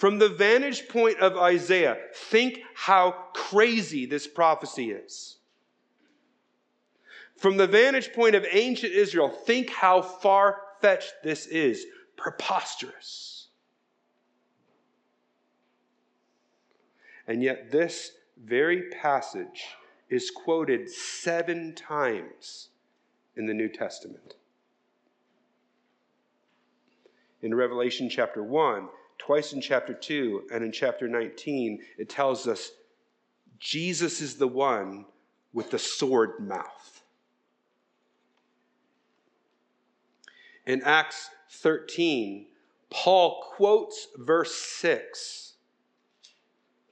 From 0.00 0.18
the 0.18 0.30
vantage 0.30 0.88
point 0.88 1.20
of 1.20 1.36
Isaiah, 1.36 1.98
think 2.14 2.60
how 2.72 3.10
crazy 3.34 4.06
this 4.06 4.26
prophecy 4.26 4.92
is. 4.92 5.36
From 7.36 7.58
the 7.58 7.66
vantage 7.66 8.14
point 8.14 8.34
of 8.34 8.46
ancient 8.50 8.94
Israel, 8.94 9.28
think 9.28 9.68
how 9.68 10.00
far 10.00 10.62
fetched 10.80 11.12
this 11.22 11.44
is. 11.44 11.84
Preposterous. 12.16 13.48
And 17.28 17.42
yet, 17.42 17.70
this 17.70 18.12
very 18.42 18.88
passage 19.02 19.66
is 20.08 20.30
quoted 20.30 20.88
seven 20.88 21.74
times 21.74 22.70
in 23.36 23.44
the 23.44 23.52
New 23.52 23.68
Testament. 23.68 24.36
In 27.42 27.54
Revelation 27.54 28.08
chapter 28.08 28.42
1, 28.42 28.88
Twice 29.20 29.52
in 29.52 29.60
chapter 29.60 29.92
2 29.92 30.48
and 30.50 30.64
in 30.64 30.72
chapter 30.72 31.06
19, 31.06 31.82
it 31.98 32.08
tells 32.08 32.48
us 32.48 32.72
Jesus 33.58 34.22
is 34.22 34.36
the 34.36 34.48
one 34.48 35.04
with 35.52 35.70
the 35.70 35.78
sword 35.78 36.40
mouth. 36.40 37.02
In 40.64 40.80
Acts 40.84 41.28
13, 41.50 42.46
Paul 42.88 43.44
quotes 43.54 44.08
verse 44.16 44.54
6 44.54 45.52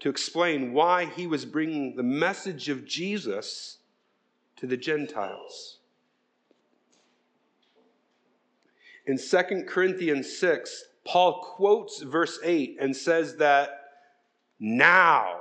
to 0.01 0.11
explain 0.11 0.75
why 0.75 1.07
he 1.07 1.27
was 1.27 1.47
bringing 1.47 1.97
the 1.97 2.03
message 2.03 2.69
of 2.69 2.85
Jesus 2.85 3.79
to 4.57 4.67
the 4.67 4.77
Gentiles. 4.77 5.79
In 9.07 9.17
2 9.17 9.65
Corinthians 9.67 10.37
6, 10.37 10.85
Paul 11.09 11.41
quotes 11.41 12.03
verse 12.03 12.39
8 12.45 12.77
and 12.81 12.95
says 12.95 13.37
that 13.37 13.71
now 14.61 15.41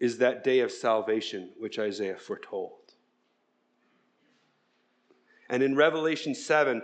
is 0.00 0.18
that 0.18 0.42
day 0.42 0.60
of 0.60 0.72
salvation 0.72 1.50
which 1.58 1.78
Isaiah 1.78 2.16
foretold. 2.16 2.72
And 5.48 5.62
in 5.62 5.76
Revelation 5.76 6.34
7, 6.34 6.82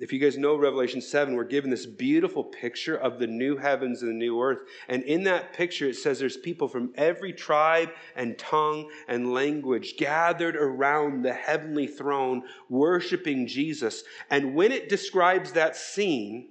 if 0.00 0.12
you 0.12 0.18
guys 0.18 0.36
know 0.36 0.56
Revelation 0.56 1.00
7, 1.00 1.36
we're 1.36 1.44
given 1.44 1.70
this 1.70 1.86
beautiful 1.86 2.42
picture 2.42 2.96
of 2.96 3.20
the 3.20 3.28
new 3.28 3.56
heavens 3.56 4.02
and 4.02 4.10
the 4.10 4.14
new 4.14 4.40
earth. 4.40 4.62
And 4.88 5.04
in 5.04 5.22
that 5.22 5.52
picture, 5.52 5.86
it 5.86 5.94
says 5.94 6.18
there's 6.18 6.36
people 6.36 6.66
from 6.66 6.92
every 6.96 7.32
tribe 7.32 7.90
and 8.16 8.36
tongue 8.36 8.90
and 9.06 9.32
language 9.32 9.94
gathered 9.96 10.56
around 10.56 11.22
the 11.22 11.32
heavenly 11.32 11.86
throne, 11.86 12.42
worshiping 12.68 13.46
Jesus. 13.46 14.02
And 14.28 14.56
when 14.56 14.72
it 14.72 14.88
describes 14.88 15.52
that 15.52 15.76
scene, 15.76 16.48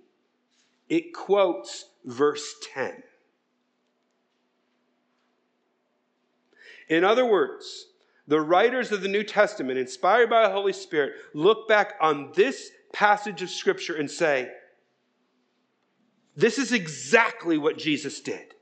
it 0.91 1.13
quotes 1.13 1.85
verse 2.03 2.55
10. 2.73 3.01
In 6.89 7.05
other 7.05 7.25
words, 7.25 7.87
the 8.27 8.41
writers 8.41 8.91
of 8.91 9.01
the 9.01 9.07
New 9.07 9.23
Testament, 9.23 9.79
inspired 9.79 10.29
by 10.29 10.43
the 10.45 10.53
Holy 10.53 10.73
Spirit, 10.73 11.13
look 11.33 11.69
back 11.69 11.93
on 12.01 12.33
this 12.35 12.71
passage 12.91 13.41
of 13.41 13.49
Scripture 13.49 13.95
and 13.95 14.11
say, 14.11 14.51
This 16.35 16.57
is 16.57 16.73
exactly 16.73 17.57
what 17.57 17.77
Jesus 17.77 18.19
did. 18.19 18.53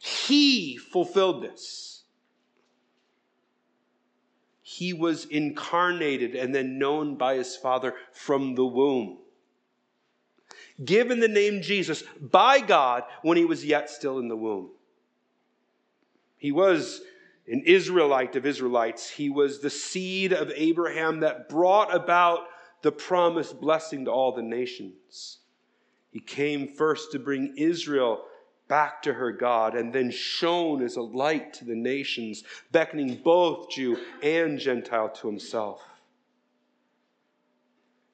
He 0.00 0.76
fulfilled 0.76 1.44
this. 1.44 2.02
He 4.62 4.92
was 4.92 5.26
incarnated 5.26 6.34
and 6.34 6.52
then 6.52 6.80
known 6.80 7.14
by 7.14 7.36
his 7.36 7.56
Father 7.56 7.94
from 8.12 8.56
the 8.56 8.66
womb. 8.66 9.18
Given 10.82 11.20
the 11.20 11.28
name 11.28 11.62
Jesus 11.62 12.02
by 12.20 12.60
God 12.60 13.04
when 13.22 13.36
he 13.36 13.44
was 13.44 13.64
yet 13.64 13.90
still 13.90 14.18
in 14.18 14.28
the 14.28 14.36
womb. 14.36 14.70
He 16.36 16.50
was 16.50 17.00
an 17.46 17.62
Israelite 17.64 18.36
of 18.36 18.46
Israelites. 18.46 19.08
He 19.08 19.30
was 19.30 19.60
the 19.60 19.70
seed 19.70 20.32
of 20.32 20.50
Abraham 20.54 21.20
that 21.20 21.48
brought 21.48 21.94
about 21.94 22.46
the 22.82 22.92
promised 22.92 23.60
blessing 23.60 24.06
to 24.06 24.10
all 24.10 24.32
the 24.32 24.42
nations. 24.42 25.38
He 26.10 26.20
came 26.20 26.68
first 26.68 27.12
to 27.12 27.18
bring 27.18 27.54
Israel 27.56 28.24
back 28.68 29.02
to 29.02 29.12
her 29.12 29.32
God 29.32 29.74
and 29.74 29.92
then 29.92 30.10
shone 30.10 30.82
as 30.82 30.96
a 30.96 31.02
light 31.02 31.52
to 31.54 31.64
the 31.64 31.74
nations, 31.74 32.44
beckoning 32.72 33.20
both 33.22 33.70
Jew 33.70 33.98
and 34.22 34.58
Gentile 34.58 35.10
to 35.10 35.26
himself. 35.26 35.82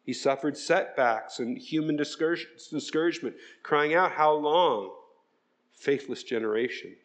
He 0.04 0.12
suffered 0.12 0.56
setbacks 0.56 1.38
and 1.38 1.58
human 1.58 1.96
discouragement, 1.96 3.36
crying 3.62 3.94
out, 3.94 4.12
How 4.12 4.32
long? 4.32 4.92
Faithless 5.72 6.22
generation. 6.22 6.96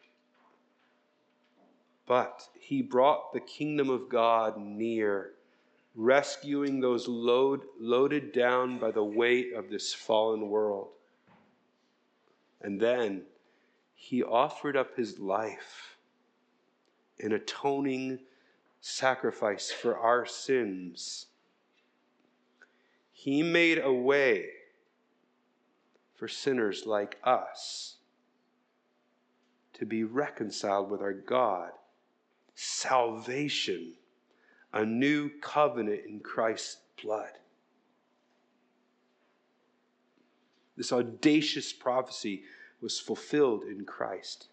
But 2.06 2.48
he 2.58 2.82
brought 2.82 3.32
the 3.32 3.40
kingdom 3.40 3.90
of 3.90 4.08
God 4.08 4.58
near 4.58 5.32
rescuing 5.96 6.78
those 6.78 7.08
load, 7.08 7.62
loaded 7.80 8.32
down 8.32 8.78
by 8.78 8.90
the 8.90 9.02
weight 9.02 9.54
of 9.54 9.70
this 9.70 9.94
fallen 9.94 10.48
world. 10.48 10.88
And 12.60 12.78
then 12.80 13.22
he 13.94 14.22
offered 14.22 14.76
up 14.76 14.94
his 14.94 15.18
life 15.18 15.96
an 17.18 17.32
atoning 17.32 18.20
sacrifice 18.80 19.70
for 19.70 19.96
our 19.98 20.26
sins. 20.26 21.26
He 23.26 23.42
made 23.42 23.78
a 23.78 23.92
way 23.92 24.50
for 26.14 26.28
sinners 26.28 26.86
like 26.86 27.18
us 27.24 27.96
to 29.72 29.84
be 29.84 30.04
reconciled 30.04 30.92
with 30.92 31.00
our 31.00 31.12
God. 31.12 31.72
Salvation 32.54 33.94
a 34.72 34.86
new 34.86 35.28
covenant 35.40 36.02
in 36.06 36.20
Christ's 36.20 36.76
blood. 37.02 37.32
This 40.76 40.92
audacious 40.92 41.72
prophecy 41.72 42.44
was 42.80 43.00
fulfilled 43.00 43.64
in 43.64 43.84
Christ, 43.84 44.46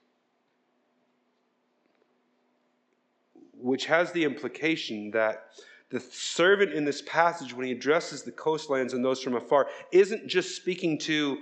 which 3.56 3.86
has 3.86 4.12
the 4.14 4.24
implication 4.24 5.12
that 5.12 5.50
the 5.94 6.00
servant 6.00 6.74
in 6.74 6.86
this 6.86 7.04
passage, 7.04 7.54
when 7.54 7.68
he 7.68 7.72
addresses 7.72 8.24
the 8.24 8.32
coastlands 8.32 8.94
and 8.94 9.06
those 9.06 9.22
from 9.22 9.36
afar, 9.36 9.68
isn't 9.92 10.28
just 10.28 10.56
speaking 10.56 10.98
to 10.98 11.38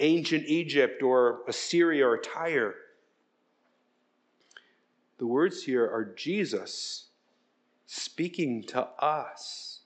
ancient 0.00 0.42
Egypt 0.48 1.04
or 1.04 1.42
Assyria 1.46 2.04
or 2.04 2.18
Tyre. 2.18 2.74
The 5.18 5.26
words 5.28 5.62
here 5.62 5.84
are 5.84 6.04
Jesus 6.16 7.10
speaking 7.86 8.64
to 8.64 8.88
us. 8.98 9.82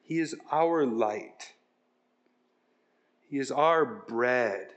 He 0.00 0.20
is 0.20 0.36
our 0.52 0.86
light. 0.86 1.54
He 3.28 3.36
is 3.36 3.50
our 3.50 3.84
bread. 3.84 4.68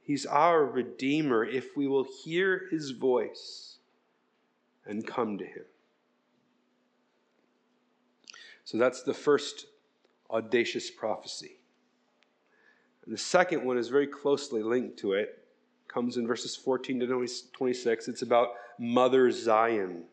He's 0.00 0.24
our 0.24 0.64
Redeemer 0.64 1.44
if 1.44 1.76
we 1.76 1.86
will 1.86 2.06
hear 2.24 2.68
His 2.70 2.92
voice 2.92 3.73
and 4.86 5.06
come 5.06 5.38
to 5.38 5.44
Him. 5.44 5.64
So 8.64 8.78
that's 8.78 9.02
the 9.02 9.14
first 9.14 9.66
audacious 10.30 10.90
prophecy. 10.90 11.58
And 13.04 13.12
the 13.12 13.18
second 13.18 13.64
one 13.64 13.76
is 13.76 13.88
very 13.88 14.06
closely 14.06 14.62
linked 14.62 14.98
to 15.00 15.12
it 15.12 15.44
comes 15.94 16.16
in 16.16 16.26
verses 16.26 16.56
14 16.56 17.00
to 17.00 17.28
26. 17.52 18.08
It's 18.08 18.22
about 18.22 18.54
Mother 18.78 19.30
Zion. 19.30 20.04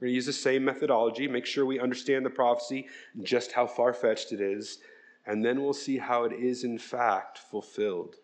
We're 0.00 0.06
going 0.06 0.10
to 0.10 0.14
use 0.14 0.26
the 0.26 0.32
same 0.32 0.64
methodology, 0.64 1.28
make 1.28 1.46
sure 1.46 1.64
we 1.64 1.78
understand 1.78 2.26
the 2.26 2.30
prophecy, 2.30 2.88
just 3.22 3.52
how 3.52 3.66
far 3.66 3.94
fetched 3.94 4.32
it 4.32 4.40
is, 4.40 4.78
and 5.26 5.44
then 5.44 5.62
we'll 5.62 5.72
see 5.72 5.96
how 5.98 6.24
it 6.24 6.32
is 6.32 6.64
in 6.64 6.78
fact 6.78 7.38
fulfilled. 7.38 8.16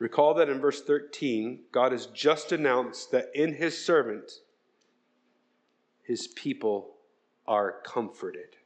Recall 0.00 0.32
that 0.34 0.48
in 0.48 0.60
verse 0.60 0.82
13, 0.82 1.60
God 1.72 1.92
has 1.92 2.06
just 2.06 2.52
announced 2.52 3.12
that 3.12 3.30
in 3.34 3.52
his 3.54 3.84
servant, 3.84 4.32
his 6.02 6.26
people 6.28 6.94
are 7.46 7.76
comforted. 7.84 8.56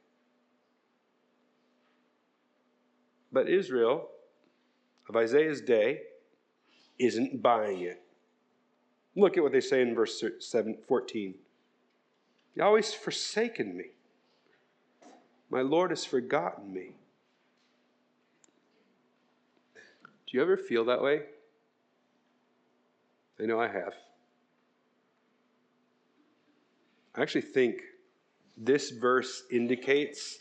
But 3.33 3.49
Israel 3.49 4.07
of 5.09 5.17
Isaiah's 5.17 5.59
day 5.59 6.03
isn't 6.97 7.41
buying 7.41 7.81
it. 7.81 8.01
Look 9.13 9.35
at 9.35 9.43
what 9.43 9.51
they 9.51 9.59
say 9.59 9.81
in 9.81 9.93
verse 9.93 10.23
7, 10.39 10.77
14. 10.87 11.35
Yahweh's 12.55 12.93
forsaken 12.93 13.75
me. 13.75 13.87
My 15.49 15.61
Lord 15.61 15.91
has 15.91 16.05
forgotten 16.05 16.73
me. 16.73 16.95
Do 20.35 20.39
you 20.39 20.43
ever 20.43 20.57
feel 20.57 20.83
that 20.83 21.01
way? 21.01 21.21
I 23.39 23.45
know 23.45 23.57
I 23.57 23.69
have. 23.69 23.93
I 27.15 27.21
actually 27.21 27.43
think 27.43 27.77
this 28.57 28.89
verse 28.89 29.43
indicates 29.49 30.39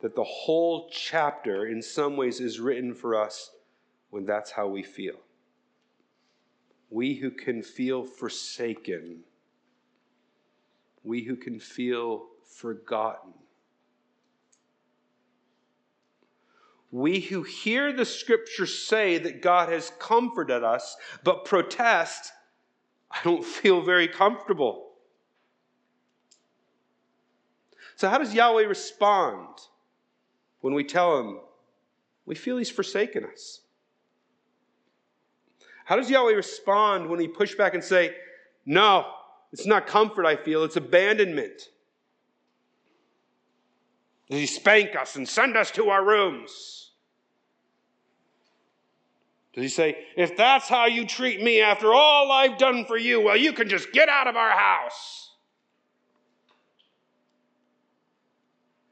that 0.00 0.14
the 0.14 0.22
whole 0.22 0.88
chapter, 0.92 1.66
in 1.66 1.82
some 1.82 2.16
ways, 2.16 2.38
is 2.38 2.60
written 2.60 2.94
for 2.94 3.20
us 3.20 3.50
when 4.10 4.24
that's 4.24 4.52
how 4.52 4.68
we 4.68 4.84
feel. 4.84 5.16
We 6.90 7.14
who 7.14 7.32
can 7.32 7.64
feel 7.64 8.04
forsaken, 8.04 9.24
we 11.02 11.24
who 11.24 11.34
can 11.34 11.58
feel 11.58 12.26
forgotten. 12.44 13.32
We 16.92 17.20
who 17.20 17.42
hear 17.42 17.90
the 17.90 18.04
scripture 18.04 18.66
say 18.66 19.16
that 19.16 19.40
God 19.40 19.70
has 19.70 19.90
comforted 19.98 20.62
us, 20.62 20.94
but 21.24 21.46
protest, 21.46 22.30
I 23.10 23.18
don't 23.24 23.44
feel 23.60 23.80
very 23.80 24.06
comfortable. 24.06 24.90
So, 27.96 28.08
how 28.08 28.18
does 28.18 28.34
Yahweh 28.34 28.64
respond 28.64 29.48
when 30.60 30.74
we 30.74 30.84
tell 30.84 31.18
him 31.18 31.40
we 32.26 32.34
feel 32.34 32.58
he's 32.58 32.70
forsaken 32.70 33.24
us? 33.24 33.60
How 35.86 35.96
does 35.96 36.10
Yahweh 36.10 36.34
respond 36.34 37.08
when 37.08 37.18
we 37.18 37.26
push 37.26 37.54
back 37.54 37.74
and 37.74 37.82
say, 37.82 38.14
No, 38.66 39.06
it's 39.50 39.66
not 39.66 39.86
comfort 39.86 40.26
I 40.26 40.36
feel, 40.36 40.62
it's 40.62 40.76
abandonment? 40.76 41.70
Does 44.30 44.40
he 44.40 44.46
spank 44.46 44.96
us 44.96 45.16
and 45.16 45.28
send 45.28 45.56
us 45.56 45.70
to 45.72 45.90
our 45.90 46.04
rooms? 46.04 46.92
Does 49.52 49.62
he 49.62 49.68
say, 49.68 50.06
If 50.16 50.36
that's 50.36 50.68
how 50.68 50.86
you 50.86 51.06
treat 51.06 51.42
me 51.42 51.60
after 51.60 51.92
all 51.92 52.32
I've 52.32 52.58
done 52.58 52.86
for 52.86 52.96
you, 52.96 53.20
well, 53.20 53.36
you 53.36 53.52
can 53.52 53.68
just 53.68 53.92
get 53.92 54.08
out 54.08 54.26
of 54.26 54.36
our 54.36 54.50
house? 54.50 55.30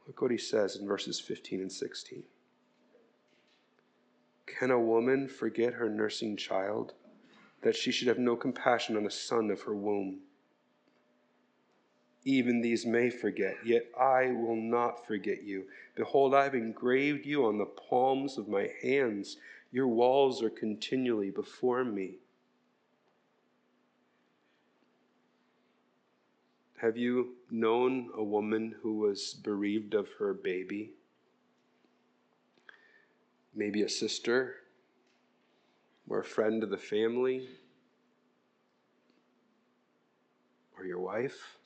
Look 0.06 0.20
what 0.22 0.30
he 0.30 0.38
says 0.38 0.76
in 0.76 0.86
verses 0.86 1.20
15 1.20 1.60
and 1.60 1.72
16. 1.72 2.22
Can 4.46 4.70
a 4.70 4.78
woman 4.78 5.28
forget 5.28 5.72
her 5.72 5.88
nursing 5.88 6.36
child, 6.36 6.92
that 7.62 7.76
she 7.76 7.92
should 7.92 8.08
have 8.08 8.18
no 8.18 8.36
compassion 8.36 8.96
on 8.96 9.04
the 9.04 9.10
son 9.10 9.50
of 9.50 9.62
her 9.62 9.74
womb? 9.74 10.20
Even 12.24 12.60
these 12.60 12.84
may 12.84 13.08
forget, 13.08 13.56
yet 13.64 13.86
I 13.98 14.32
will 14.32 14.56
not 14.56 15.06
forget 15.06 15.42
you. 15.42 15.64
Behold, 15.94 16.34
I 16.34 16.44
have 16.44 16.54
engraved 16.54 17.24
you 17.24 17.46
on 17.46 17.56
the 17.56 17.66
palms 17.66 18.36
of 18.36 18.48
my 18.48 18.68
hands. 18.82 19.38
Your 19.72 19.88
walls 19.88 20.42
are 20.42 20.50
continually 20.50 21.30
before 21.30 21.84
me. 21.84 22.16
Have 26.76 26.96
you 26.96 27.36
known 27.50 28.10
a 28.14 28.22
woman 28.22 28.74
who 28.82 28.98
was 28.98 29.34
bereaved 29.34 29.94
of 29.94 30.08
her 30.18 30.32
baby? 30.34 30.92
Maybe 33.54 33.82
a 33.82 33.88
sister 33.88 34.56
or 36.08 36.20
a 36.20 36.24
friend 36.24 36.62
of 36.62 36.70
the 36.70 36.78
family 36.78 37.48
or 40.76 40.84
your 40.84 41.00
wife? 41.00 41.59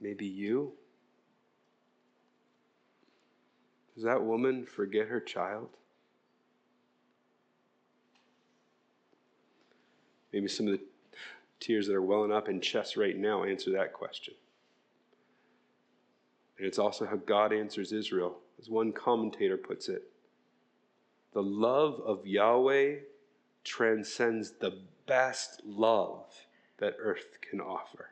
Maybe 0.00 0.26
you? 0.26 0.72
Does 3.94 4.04
that 4.04 4.22
woman 4.22 4.64
forget 4.64 5.08
her 5.08 5.20
child? 5.20 5.70
Maybe 10.32 10.46
some 10.46 10.66
of 10.66 10.72
the 10.72 10.84
tears 11.58 11.86
that 11.88 11.96
are 11.96 12.02
welling 12.02 12.32
up 12.32 12.48
in 12.48 12.60
chests 12.60 12.96
right 12.96 13.16
now 13.16 13.44
answer 13.44 13.72
that 13.72 13.92
question. 13.92 14.34
And 16.58 16.66
it's 16.66 16.78
also 16.78 17.06
how 17.06 17.16
God 17.16 17.52
answers 17.52 17.92
Israel. 17.92 18.38
As 18.60 18.68
one 18.68 18.92
commentator 18.92 19.56
puts 19.56 19.88
it, 19.88 20.02
the 21.32 21.42
love 21.42 22.00
of 22.04 22.26
Yahweh 22.26 22.96
transcends 23.64 24.52
the 24.52 24.78
best 25.06 25.60
love 25.64 26.26
that 26.78 26.96
earth 26.98 27.38
can 27.48 27.60
offer. 27.60 28.10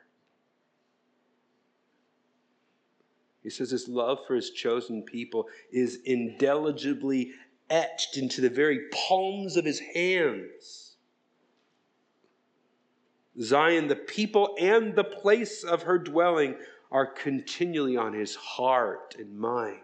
He 3.47 3.51
says 3.51 3.71
his 3.71 3.87
love 3.87 4.19
for 4.27 4.35
his 4.35 4.49
chosen 4.49 5.03
people 5.03 5.47
is 5.71 5.99
indelibly 6.03 7.31
etched 7.69 8.17
into 8.17 8.41
the 8.41 8.49
very 8.49 8.89
palms 8.91 9.55
of 9.55 9.63
his 9.63 9.79
hands. 9.79 10.97
Zion, 13.41 13.87
the 13.87 13.95
people 13.95 14.53
and 14.59 14.93
the 14.93 15.05
place 15.05 15.63
of 15.63 15.83
her 15.83 15.97
dwelling, 15.97 16.57
are 16.91 17.05
continually 17.05 17.95
on 17.95 18.11
his 18.11 18.35
heart 18.35 19.15
and 19.17 19.39
mind. 19.39 19.79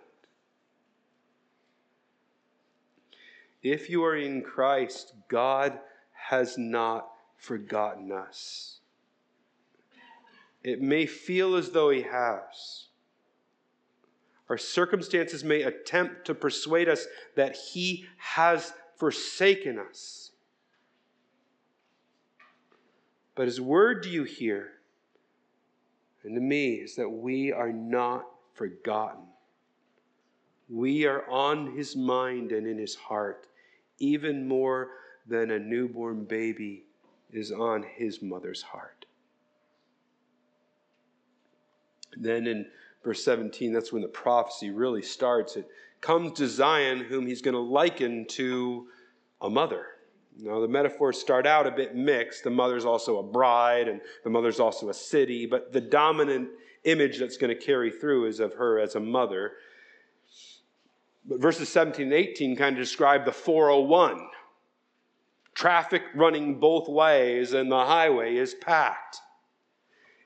If 3.62 3.89
you 3.89 4.04
are 4.04 4.17
in 4.17 4.41
Christ, 4.41 5.13
God 5.30 5.80
has 6.12 6.58
not 6.58 7.08
forgotten 7.38 8.12
us. 8.12 8.82
It 10.65 10.82
may 10.82 11.06
feel 11.06 11.56
as 11.56 11.69
though 11.69 11.91
he 11.91 12.02
has. 12.02 12.89
Our 14.53 14.57
circumstances 14.59 15.43
may 15.43 15.63
attempt 15.63 16.25
to 16.25 16.35
persuade 16.35 16.87
us 16.87 17.07
that 17.33 17.55
He 17.55 18.05
has 18.17 18.71
forsaken 18.97 19.79
us. 19.79 20.29
But 23.33 23.47
His 23.47 23.59
word 23.59 24.03
do 24.03 24.11
you 24.11 24.25
hear? 24.25 24.73
And 26.23 26.35
to 26.35 26.39
me 26.39 26.75
is 26.75 26.95
that 26.97 27.09
we 27.09 27.51
are 27.51 27.73
not 27.73 28.27
forgotten. 28.53 29.23
We 30.69 31.07
are 31.07 31.27
on 31.27 31.75
His 31.75 31.95
mind 31.95 32.51
and 32.51 32.67
in 32.67 32.77
His 32.77 32.93
heart, 32.93 33.47
even 33.97 34.47
more 34.47 34.91
than 35.25 35.49
a 35.49 35.57
newborn 35.57 36.25
baby 36.25 36.83
is 37.31 37.51
on 37.51 37.81
His 37.81 38.21
mother's 38.21 38.61
heart. 38.61 39.07
Then 42.15 42.45
in 42.45 42.67
verse 43.03 43.23
17, 43.23 43.73
that's 43.73 43.91
when 43.91 44.01
the 44.01 44.07
prophecy 44.07 44.71
really 44.71 45.01
starts. 45.01 45.55
It 45.55 45.67
comes 46.01 46.37
to 46.37 46.47
Zion, 46.47 46.99
whom 46.99 47.25
he's 47.25 47.41
going 47.41 47.55
to 47.55 47.59
liken 47.59 48.25
to 48.29 48.87
a 49.41 49.49
mother. 49.49 49.85
Now, 50.37 50.59
the 50.59 50.67
metaphors 50.67 51.19
start 51.19 51.45
out 51.45 51.67
a 51.67 51.71
bit 51.71 51.95
mixed. 51.95 52.43
The 52.43 52.49
mother's 52.49 52.85
also 52.85 53.19
a 53.19 53.23
bride, 53.23 53.87
and 53.87 54.01
the 54.23 54.29
mother's 54.29 54.59
also 54.59 54.89
a 54.89 54.93
city, 54.93 55.45
but 55.45 55.71
the 55.71 55.81
dominant 55.81 56.49
image 56.85 57.19
that's 57.19 57.37
going 57.37 57.55
to 57.55 57.61
carry 57.61 57.91
through 57.91 58.25
is 58.25 58.39
of 58.39 58.53
her 58.55 58.79
as 58.79 58.95
a 58.95 58.99
mother. 58.99 59.53
But 61.25 61.39
verses 61.39 61.69
17 61.69 62.07
and 62.07 62.13
18 62.13 62.55
kind 62.55 62.75
of 62.75 62.83
describe 62.83 63.25
the 63.25 63.31
401 63.31 64.27
traffic 65.53 66.01
running 66.15 66.59
both 66.59 66.89
ways, 66.89 67.53
and 67.53 67.71
the 67.71 67.85
highway 67.85 68.35
is 68.35 68.53
packed. 68.55 69.19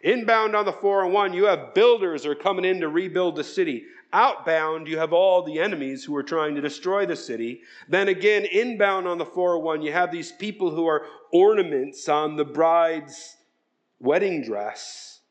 Inbound 0.01 0.55
on 0.55 0.65
the 0.65 0.71
401, 0.71 1.33
you 1.33 1.45
have 1.45 1.73
builders 1.73 2.23
who 2.23 2.31
are 2.31 2.35
coming 2.35 2.65
in 2.65 2.79
to 2.81 2.89
rebuild 2.89 3.35
the 3.35 3.43
city. 3.43 3.85
Outbound, 4.13 4.87
you 4.87 4.97
have 4.99 5.11
all 5.11 5.41
the 5.43 5.59
enemies 5.59 6.03
who 6.03 6.15
are 6.15 6.23
trying 6.23 6.55
to 6.55 6.61
destroy 6.61 7.05
the 7.05 7.15
city. 7.15 7.61
Then 7.89 8.07
again, 8.07 8.45
inbound 8.45 9.07
on 9.07 9.17
the 9.17 9.25
401, 9.25 9.81
you 9.81 9.91
have 9.91 10.11
these 10.11 10.31
people 10.31 10.71
who 10.71 10.87
are 10.87 11.05
ornaments 11.31 12.07
on 12.07 12.35
the 12.35 12.45
bride's 12.45 13.35
wedding 13.99 14.43
dress, 14.43 15.21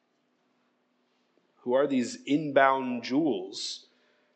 who 1.59 1.75
are 1.75 1.87
these 1.87 2.19
inbound 2.27 3.05
jewels. 3.05 3.87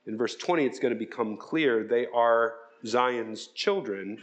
In 0.07 0.17
verse 0.17 0.37
20, 0.37 0.65
it's 0.65 0.79
going 0.79 0.95
to 0.95 0.99
become 0.99 1.37
clear 1.37 1.85
they 1.85 2.07
are 2.15 2.55
Zion's 2.87 3.49
children, 3.49 4.19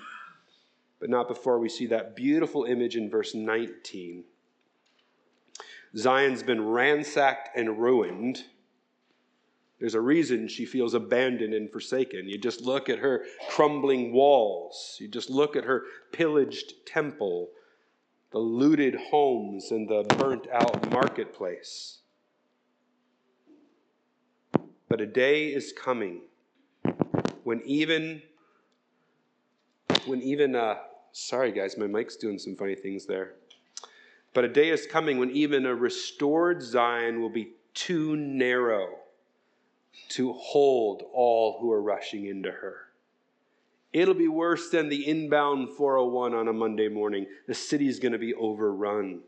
but 0.99 1.09
not 1.09 1.27
before 1.27 1.59
we 1.59 1.69
see 1.69 1.85
that 1.87 2.15
beautiful 2.15 2.63
image 2.63 2.95
in 2.95 3.09
verse 3.09 3.35
19. 3.35 4.23
Zion's 5.97 6.43
been 6.43 6.63
ransacked 6.63 7.49
and 7.55 7.79
ruined. 7.79 8.43
There's 9.79 9.95
a 9.95 10.01
reason 10.01 10.47
she 10.47 10.65
feels 10.65 10.93
abandoned 10.93 11.53
and 11.53 11.71
forsaken. 11.71 12.27
You 12.27 12.37
just 12.37 12.61
look 12.61 12.89
at 12.89 12.99
her 12.99 13.25
crumbling 13.49 14.11
walls, 14.13 14.97
you 14.99 15.07
just 15.07 15.29
look 15.29 15.55
at 15.55 15.63
her 15.63 15.83
pillaged 16.11 16.85
temple, 16.85 17.49
the 18.31 18.39
looted 18.39 18.95
homes, 18.95 19.71
and 19.71 19.87
the 19.87 20.03
burnt 20.17 20.47
out 20.51 20.89
marketplace. 20.91 21.99
But 24.89 25.01
a 25.01 25.05
day 25.05 25.47
is 25.47 25.73
coming 25.73 26.21
when 27.43 27.61
even, 27.65 28.21
when 30.05 30.21
even, 30.21 30.55
uh, 30.55 30.75
sorry 31.11 31.51
guys, 31.51 31.77
my 31.77 31.87
mic's 31.87 32.15
doing 32.17 32.37
some 32.37 32.55
funny 32.55 32.75
things 32.75 33.05
there. 33.05 33.33
But 34.37 34.45
a 34.45 34.49
day 34.49 34.69
is 34.69 34.85
coming 34.85 35.17
when 35.17 35.31
even 35.31 35.65
a 35.65 35.73
restored 35.73 36.61
Zion 36.61 37.21
will 37.21 37.31
be 37.31 37.53
too 37.73 38.15
narrow 38.15 38.89
to 40.09 40.31
hold 40.33 41.01
all 41.11 41.57
who 41.59 41.71
are 41.71 41.81
rushing 41.81 42.27
into 42.27 42.51
her. 42.51 42.89
It'll 43.93 44.13
be 44.13 44.27
worse 44.27 44.69
than 44.69 44.89
the 44.89 45.07
inbound 45.07 45.69
401 45.71 46.35
on 46.35 46.47
a 46.49 46.53
Monday 46.53 46.87
morning. 46.87 47.25
The 47.47 47.55
city's 47.55 47.97
going 47.97 48.11
to 48.11 48.19
be 48.19 48.35
overrun. 48.35 49.21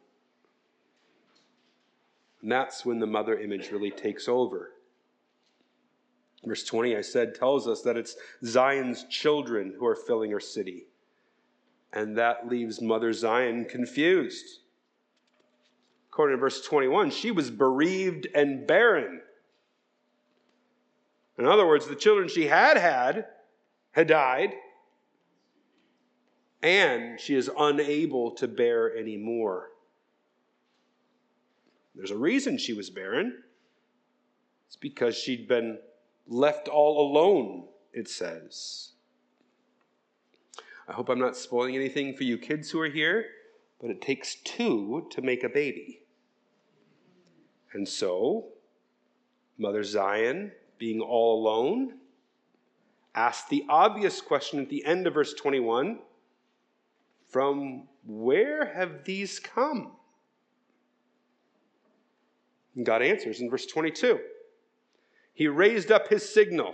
And 2.43 2.51
that's 2.51 2.85
when 2.85 2.99
the 2.99 3.07
mother 3.07 3.39
image 3.39 3.71
really 3.71 3.89
takes 3.89 4.27
over. 4.27 4.73
Verse 6.45 6.63
20, 6.63 6.95
I 6.95 7.01
said, 7.01 7.33
tells 7.33 7.67
us 7.67 7.81
that 7.81 7.97
it's 7.97 8.15
Zion's 8.45 9.05
children 9.05 9.73
who 9.79 9.87
are 9.87 9.95
filling 9.95 10.29
her 10.29 10.39
city. 10.39 10.85
And 11.93 12.15
that 12.19 12.47
leaves 12.47 12.79
Mother 12.79 13.11
Zion 13.11 13.65
confused 13.65 14.59
according 16.11 16.37
to 16.37 16.39
verse 16.39 16.61
21, 16.61 17.11
she 17.11 17.31
was 17.31 17.51
bereaved 17.51 18.27
and 18.33 18.65
barren. 18.65 19.21
In 21.37 21.45
other 21.45 21.65
words, 21.65 21.87
the 21.87 21.95
children 21.95 22.27
she 22.27 22.47
had 22.47 22.77
had 22.77 23.27
had 23.91 24.07
died, 24.07 24.53
and 26.61 27.19
she 27.19 27.35
is 27.35 27.49
unable 27.57 28.31
to 28.31 28.47
bear 28.47 28.93
any 28.95 29.17
more. 29.17 29.69
There's 31.95 32.11
a 32.11 32.17
reason 32.17 32.57
she 32.57 32.73
was 32.73 32.89
barren. 32.89 33.43
It's 34.67 34.75
because 34.75 35.17
she'd 35.17 35.47
been 35.47 35.79
left 36.27 36.67
all 36.67 37.09
alone, 37.09 37.67
it 37.93 38.07
says. 38.07 38.91
I 40.87 40.93
hope 40.93 41.09
I'm 41.09 41.19
not 41.19 41.37
spoiling 41.37 41.75
anything 41.75 42.15
for 42.15 42.23
you 42.23 42.37
kids 42.37 42.69
who 42.69 42.81
are 42.81 42.89
here, 42.89 43.25
but 43.81 43.89
it 43.89 44.01
takes 44.01 44.35
two 44.35 45.07
to 45.11 45.21
make 45.21 45.43
a 45.43 45.49
baby. 45.49 46.01
And 47.73 47.87
so, 47.87 48.47
Mother 49.57 49.83
Zion, 49.83 50.51
being 50.77 51.01
all 51.01 51.41
alone, 51.41 51.95
asked 53.15 53.49
the 53.49 53.65
obvious 53.69 54.21
question 54.21 54.59
at 54.59 54.69
the 54.69 54.83
end 54.85 55.07
of 55.07 55.13
verse 55.13 55.33
21 55.33 55.99
From 57.29 57.87
where 58.05 58.73
have 58.73 59.03
these 59.03 59.39
come? 59.39 59.91
And 62.75 62.85
God 62.85 63.01
answers 63.01 63.41
in 63.41 63.49
verse 63.49 63.65
22. 63.65 64.19
He 65.33 65.47
raised 65.47 65.91
up 65.91 66.07
his 66.07 66.27
signal. 66.27 66.73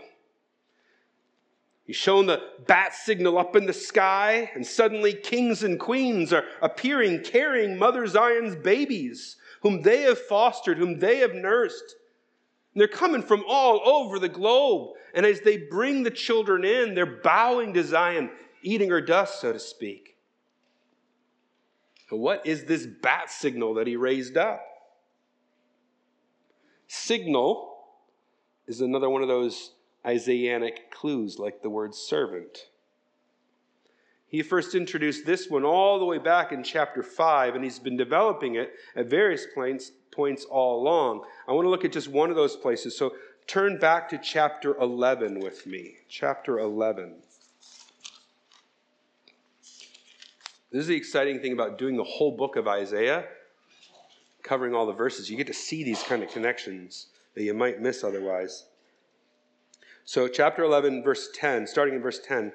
He's 1.86 1.95
shown 1.95 2.25
the 2.25 2.41
bat 2.65 2.93
signal 2.95 3.38
up 3.38 3.55
in 3.55 3.65
the 3.65 3.73
sky, 3.73 4.49
and 4.55 4.65
suddenly 4.65 5.13
kings 5.13 5.63
and 5.63 5.79
queens 5.79 6.33
are 6.33 6.43
appearing 6.61 7.23
carrying 7.23 7.77
Mother 7.77 8.07
Zion's 8.07 8.55
babies 8.55 9.38
whom 9.65 9.81
they 9.81 10.01
have 10.01 10.19
fostered, 10.19 10.77
whom 10.77 10.99
they 10.99 11.17
have 11.17 11.33
nursed. 11.33 11.95
And 12.73 12.81
they're 12.81 12.88
coming 12.88 13.23
from 13.23 13.43
all 13.47 13.81
over 13.83 14.19
the 14.19 14.29
globe. 14.29 14.95
And 15.15 15.25
as 15.25 15.41
they 15.41 15.57
bring 15.57 16.03
the 16.03 16.11
children 16.11 16.63
in, 16.63 16.93
they're 16.93 17.05
bowing 17.05 17.73
to 17.73 17.83
Zion, 17.83 18.29
eating 18.61 18.91
her 18.91 19.01
dust, 19.01 19.41
so 19.41 19.53
to 19.53 19.59
speak. 19.59 20.17
What 22.09 22.45
is 22.45 22.65
this 22.65 22.86
bat 22.86 23.31
signal 23.31 23.73
that 23.75 23.88
he 23.88 23.95
raised 23.95 24.38
up? 24.38 24.61
Signal 26.88 27.75
is 28.67 28.81
another 28.81 29.09
one 29.09 29.23
of 29.23 29.27
those 29.27 29.71
Isaianic 30.06 30.91
clues, 30.91 31.39
like 31.39 31.62
the 31.62 31.70
word 31.70 31.95
servant. 31.95 32.68
He 34.28 34.41
first 34.41 34.76
introduced 34.76 35.26
this 35.26 35.49
one 35.49 35.64
all 35.64 35.99
the 35.99 36.06
way 36.06 36.18
back 36.18 36.51
in 36.51 36.64
chapter 36.64 37.01
5, 37.01 37.56
and 37.56 37.64
he's 37.64 37.80
been 37.80 37.95
developing 37.95 38.56
it 38.56 38.74
at 38.95 39.08
various 39.08 39.45
points, 39.53 39.91
points 40.12 40.45
all 40.45 40.82
along. 40.82 41.24
I 41.47 41.53
want 41.53 41.66
to 41.66 41.70
look 41.70 41.86
at 41.86 41.93
just 41.93 42.10
one 42.10 42.30
of 42.30 42.36
those 42.36 42.56
places. 42.56 42.97
So 42.97 43.14
turn 43.47 43.78
back 43.78 44.10
to 44.10 44.18
chapter 44.18 44.76
11 44.78 45.39
with 45.39 45.66
me. 45.66 45.95
Chapter 46.10 46.60
11. 46.60 47.16
This 50.72 50.82
is 50.82 50.88
the 50.88 50.95
exciting 50.97 51.39
thing 51.39 51.53
about 51.53 51.78
doing 51.78 51.95
the 51.95 52.03
whole 52.03 52.36
book 52.36 52.58
of 52.58 52.68
Isaiah, 52.68 53.26
covering 54.43 54.76
all 54.76 54.86
the 54.86 54.91
verses. 54.91 55.30
You 55.30 55.38
get 55.38 55.47
to 55.47 55.53
see 55.53 55.86
these 55.86 56.03
kind 56.03 56.22
of 56.22 56.30
connections 56.30 57.08
that 57.36 57.43
you 57.43 57.53
might 57.53 57.82
miss 57.82 58.03
otherwise. 58.03 58.66
So, 60.08 60.28
chapter 60.28 60.64
11, 60.64 61.01
verse 61.03 61.30
10, 61.34 61.66
starting 61.66 61.95
in 61.95 62.01
verse 62.01 62.20
10. 62.20 62.53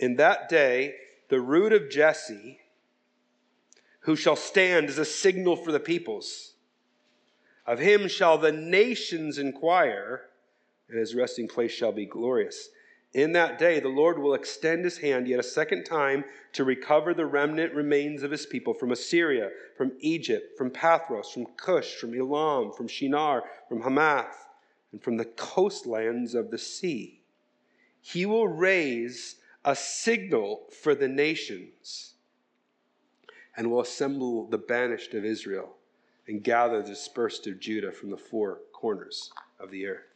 In 0.00 0.16
that 0.16 0.48
day, 0.48 0.96
the 1.28 1.40
root 1.40 1.72
of 1.72 1.88
Jesse, 1.88 2.58
who 4.00 4.16
shall 4.16 4.34
stand 4.34 4.88
as 4.88 4.98
a 4.98 5.04
signal 5.04 5.54
for 5.54 5.70
the 5.70 5.78
peoples, 5.78 6.54
of 7.64 7.78
him 7.78 8.08
shall 8.08 8.36
the 8.36 8.50
nations 8.50 9.38
inquire, 9.38 10.22
and 10.88 10.98
his 10.98 11.14
resting 11.14 11.46
place 11.46 11.70
shall 11.70 11.92
be 11.92 12.04
glorious. 12.04 12.68
In 13.14 13.30
that 13.34 13.60
day, 13.60 13.78
the 13.78 13.88
Lord 13.88 14.18
will 14.18 14.34
extend 14.34 14.84
his 14.84 14.98
hand 14.98 15.28
yet 15.28 15.38
a 15.38 15.44
second 15.44 15.84
time 15.84 16.24
to 16.54 16.64
recover 16.64 17.14
the 17.14 17.26
remnant 17.26 17.74
remains 17.74 18.24
of 18.24 18.32
his 18.32 18.44
people 18.44 18.74
from 18.74 18.90
Assyria, 18.90 19.50
from 19.76 19.92
Egypt, 20.00 20.58
from 20.58 20.70
Pathros, 20.70 21.32
from 21.32 21.46
Cush, 21.56 21.94
from 21.94 22.12
Elam, 22.12 22.72
from 22.72 22.88
Shinar, 22.88 23.44
from 23.68 23.82
Hamath, 23.82 24.48
and 24.92 25.02
from 25.02 25.16
the 25.16 25.24
coastlands 25.24 26.34
of 26.34 26.50
the 26.50 26.58
sea. 26.58 27.22
He 28.00 28.26
will 28.26 28.48
raise 28.48 29.36
a 29.64 29.74
signal 29.74 30.66
for 30.82 30.94
the 30.94 31.08
nations 31.08 32.14
and 33.56 33.70
will 33.70 33.80
assemble 33.80 34.46
the 34.46 34.58
banished 34.58 35.14
of 35.14 35.24
Israel 35.24 35.76
and 36.26 36.42
gather 36.42 36.82
the 36.82 36.88
dispersed 36.88 37.46
of 37.46 37.60
Judah 37.60 37.92
from 37.92 38.10
the 38.10 38.16
four 38.16 38.60
corners 38.72 39.30
of 39.58 39.70
the 39.70 39.86
earth. 39.86 40.06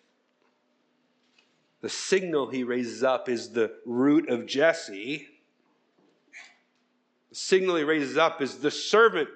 The 1.80 1.88
signal 1.88 2.50
he 2.50 2.64
raises 2.64 3.02
up 3.02 3.28
is 3.28 3.50
the 3.50 3.74
root 3.84 4.28
of 4.28 4.46
Jesse. 4.46 5.28
The 7.30 7.34
signal 7.34 7.76
he 7.76 7.84
raises 7.84 8.16
up 8.16 8.40
is 8.40 8.58
the 8.58 8.70
servant 8.70 9.28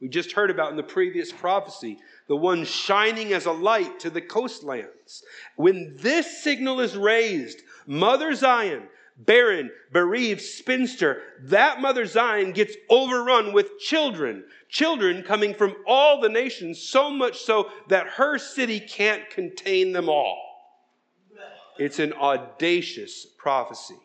we 0.00 0.08
just 0.08 0.32
heard 0.32 0.50
about 0.50 0.70
in 0.70 0.76
the 0.76 0.82
previous 0.82 1.32
prophecy, 1.32 1.98
the 2.28 2.36
one 2.36 2.64
shining 2.64 3.32
as 3.32 3.46
a 3.46 3.52
light 3.52 3.98
to 4.00 4.10
the 4.10 4.20
coastlands. 4.20 5.24
When 5.56 5.96
this 5.98 6.42
signal 6.42 6.80
is 6.80 6.96
raised, 6.96 7.62
Mother 7.86 8.34
Zion, 8.34 8.84
barren, 9.16 9.70
bereaved, 9.92 10.40
spinster, 10.40 11.22
that 11.42 11.80
Mother 11.80 12.06
Zion 12.06 12.52
gets 12.52 12.76
overrun 12.88 13.52
with 13.52 13.78
children, 13.80 14.44
children 14.68 15.24
coming 15.24 15.52
from 15.52 15.74
all 15.86 16.20
the 16.20 16.28
nations, 16.28 16.80
so 16.80 17.10
much 17.10 17.40
so 17.40 17.70
that 17.88 18.06
her 18.06 18.38
city 18.38 18.78
can't 18.78 19.28
contain 19.30 19.92
them 19.92 20.08
all. 20.08 20.44
It's 21.78 21.98
an 21.98 22.12
audacious 22.12 23.26
prophecy. 23.36 23.98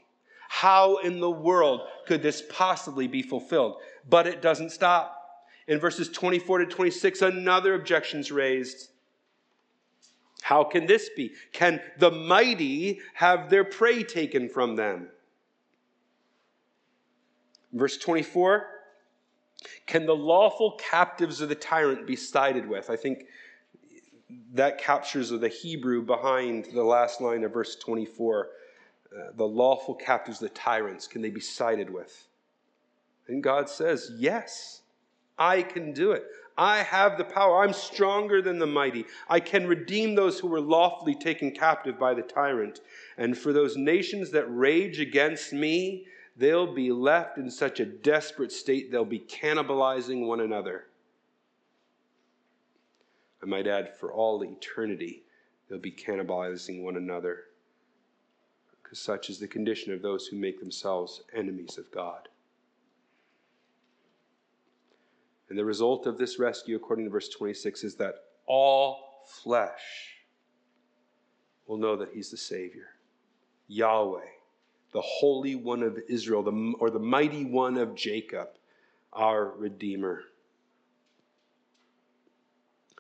How 0.50 0.98
in 0.98 1.20
the 1.20 1.32
world 1.32 1.82
could 2.08 2.22
this 2.22 2.44
possibly 2.50 3.08
be 3.08 3.24
fulfilled? 3.24 3.78
But 4.08 4.28
it 4.28 4.42
doesn't 4.42 4.72
stop. 4.72 5.23
In 5.68 5.80
verses 5.80 6.10
24 6.10 6.60
to 6.60 6.66
26, 6.66 7.22
another 7.22 7.74
objection 7.74 8.20
is 8.20 8.32
raised. 8.32 8.90
How 10.42 10.64
can 10.66 10.86
this 10.86 11.10
be? 11.16 11.32
Can 11.54 11.82
the 12.00 12.12
mighty 12.12 13.00
have 13.14 13.50
their 13.50 13.64
prey 13.64 14.04
taken 14.04 14.50
from 14.50 14.76
them? 14.76 15.08
Verse 17.72 17.98
24 17.98 18.68
Can 19.88 20.06
the 20.06 20.16
lawful 20.16 20.78
captives 20.78 21.40
of 21.40 21.48
the 21.48 21.56
tyrant 21.56 22.06
be 22.06 22.18
sided 22.18 22.68
with? 22.68 22.90
I 22.90 22.98
think 22.98 23.26
that 24.54 24.78
captures 24.78 25.30
the 25.30 25.48
Hebrew 25.48 26.02
behind 26.02 26.68
the 26.74 26.84
last 26.84 27.22
line 27.22 27.44
of 27.44 27.54
verse 27.54 27.76
24. 27.78 28.48
Uh, 29.14 29.32
the 29.36 29.46
lawful 29.46 29.96
captives, 29.96 30.42
of 30.42 30.50
the 30.50 30.56
tyrants, 30.56 31.08
can 31.08 31.22
they 31.22 31.30
be 31.30 31.40
sided 31.40 31.90
with? 31.90 32.28
And 33.28 33.42
God 33.42 33.70
says, 33.70 34.12
Yes, 34.18 34.83
I 35.38 35.62
can 35.62 35.94
do 35.94 36.12
it. 36.12 36.26
I 36.58 36.84
have 36.84 37.18
the 37.18 37.24
power. 37.24 37.64
I'm 37.64 37.74
stronger 37.74 38.42
than 38.42 38.60
the 38.60 38.68
mighty. 38.68 39.06
I 39.28 39.40
can 39.40 39.66
redeem 39.68 40.14
those 40.14 40.40
who 40.40 40.48
were 40.48 40.62
lawfully 40.62 41.16
taken 41.16 41.52
captive 41.52 41.98
by 41.98 42.14
the 42.14 42.22
tyrant. 42.22 42.82
And 43.18 43.38
for 43.38 43.52
those 43.52 43.76
nations 43.76 44.30
that 44.32 44.46
rage 44.48 45.00
against 45.00 45.52
me, 45.52 46.06
they'll 46.38 46.72
be 46.72 46.92
left 46.92 47.38
in 47.38 47.50
such 47.50 47.80
a 47.80 47.86
desperate 47.86 48.52
state 48.52 48.92
they'll 48.92 49.06
be 49.06 49.20
cannibalizing 49.20 50.28
one 50.28 50.42
another. 50.42 50.86
I 53.42 53.46
might 53.46 53.68
add, 53.68 53.98
for 53.98 54.14
all 54.14 54.44
eternity, 54.44 55.24
they'll 55.68 55.80
be 55.80 55.92
cannibalizing 55.92 56.82
one 56.82 56.96
another. 56.96 57.46
Because 58.82 59.00
such 59.00 59.30
is 59.30 59.40
the 59.40 59.48
condition 59.48 59.92
of 59.92 60.02
those 60.02 60.28
who 60.28 60.38
make 60.38 60.60
themselves 60.60 61.24
enemies 61.34 61.78
of 61.78 61.92
God. 61.92 62.30
And 65.50 65.58
the 65.58 65.66
result 65.66 66.08
of 66.08 66.18
this 66.18 66.40
rescue, 66.40 66.76
according 66.76 67.06
to 67.06 67.12
verse 67.12 67.30
26, 67.30 67.84
is 67.84 67.96
that 67.96 68.16
all 68.48 69.24
flesh 69.44 70.16
will 71.68 71.78
know 71.78 71.96
that 71.98 72.10
He's 72.14 72.32
the 72.32 72.38
Savior. 72.38 72.88
Yahweh, 73.68 74.26
the 74.92 75.02
Holy 75.02 75.56
One 75.56 75.84
of 75.84 75.98
Israel, 76.08 76.44
the, 76.44 76.74
or 76.80 76.90
the 76.90 77.00
Mighty 77.00 77.46
One 77.46 77.78
of 77.78 77.96
Jacob, 77.96 78.50
our 79.12 79.52
Redeemer. 79.58 80.24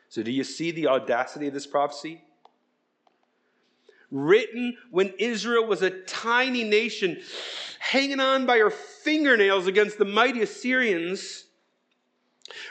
So, 0.09 0.21
do 0.21 0.31
you 0.31 0.43
see 0.43 0.71
the 0.71 0.87
audacity 0.87 1.47
of 1.47 1.53
this 1.53 1.65
prophecy? 1.65 2.23
Written 4.11 4.77
when 4.91 5.13
Israel 5.17 5.65
was 5.65 5.81
a 5.81 5.89
tiny 5.89 6.63
nation, 6.63 7.19
hanging 7.79 8.19
on 8.19 8.45
by 8.45 8.59
her 8.59 8.69
fingernails 8.69 9.65
against 9.65 9.97
the 9.97 10.05
mighty 10.05 10.43
Assyrians 10.43 11.45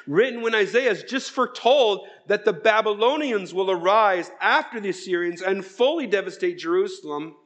Written 0.06 0.42
when 0.42 0.54
Isaiah 0.54 0.90
is 0.90 1.02
just 1.02 1.30
foretold 1.30 2.06
that 2.26 2.44
the 2.44 2.52
Babylonians 2.52 3.52
will 3.52 3.70
arise 3.70 4.30
after 4.40 4.80
the 4.80 4.90
Assyrians 4.90 5.42
and 5.42 5.64
fully 5.64 6.06
devastate 6.06 6.58
Jerusalem. 6.58 7.36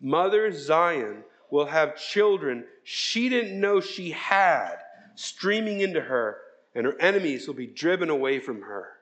Mother 0.00 0.52
Zion 0.52 1.24
will 1.50 1.66
have 1.66 1.96
children 1.96 2.64
she 2.84 3.28
didn't 3.28 3.60
know 3.60 3.80
she 3.80 4.10
had 4.10 4.76
streaming 5.16 5.80
into 5.80 6.00
her, 6.00 6.38
and 6.74 6.86
her 6.86 7.00
enemies 7.00 7.46
will 7.46 7.54
be 7.54 7.66
driven 7.66 8.10
away 8.10 8.38
from 8.38 8.62
her. 8.62 8.92